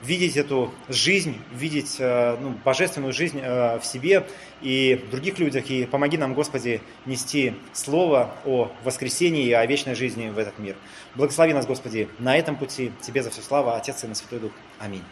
видеть 0.06 0.38
эту 0.38 0.74
жизнь, 0.90 1.38
видеть 1.54 1.98
а, 2.00 2.38
ну, 2.40 2.56
божественную 2.64 3.14
жизнь 3.14 3.40
в 3.40 3.82
себе 3.84 4.28
и 4.62 5.02
в 5.08 5.10
других 5.10 5.40
людях. 5.40 5.70
И 5.70 5.86
помоги 5.86 6.18
нам, 6.18 6.34
Господи, 6.34 6.82
нести 7.06 7.54
слово 7.74 8.36
о 8.46 8.72
воскресении 8.84 9.46
и 9.46 9.54
о 9.54 9.66
вечной 9.66 9.96
жизни 9.96 10.30
в 10.30 10.38
этот 10.38 10.60
мир. 10.60 10.76
Благослови 11.16 11.54
нас, 11.54 11.66
Господи, 11.66 12.08
на 12.20 12.38
этом 12.38 12.56
пути. 12.56 12.92
Тебе 13.02 13.24
за 13.24 13.30
все 13.30 13.42
слава, 13.42 13.76
Отец 13.76 14.04
и 14.04 14.08
на 14.08 14.16
Святой 14.16 14.40
Дух. 14.40 14.52
Аминь. 14.80 15.04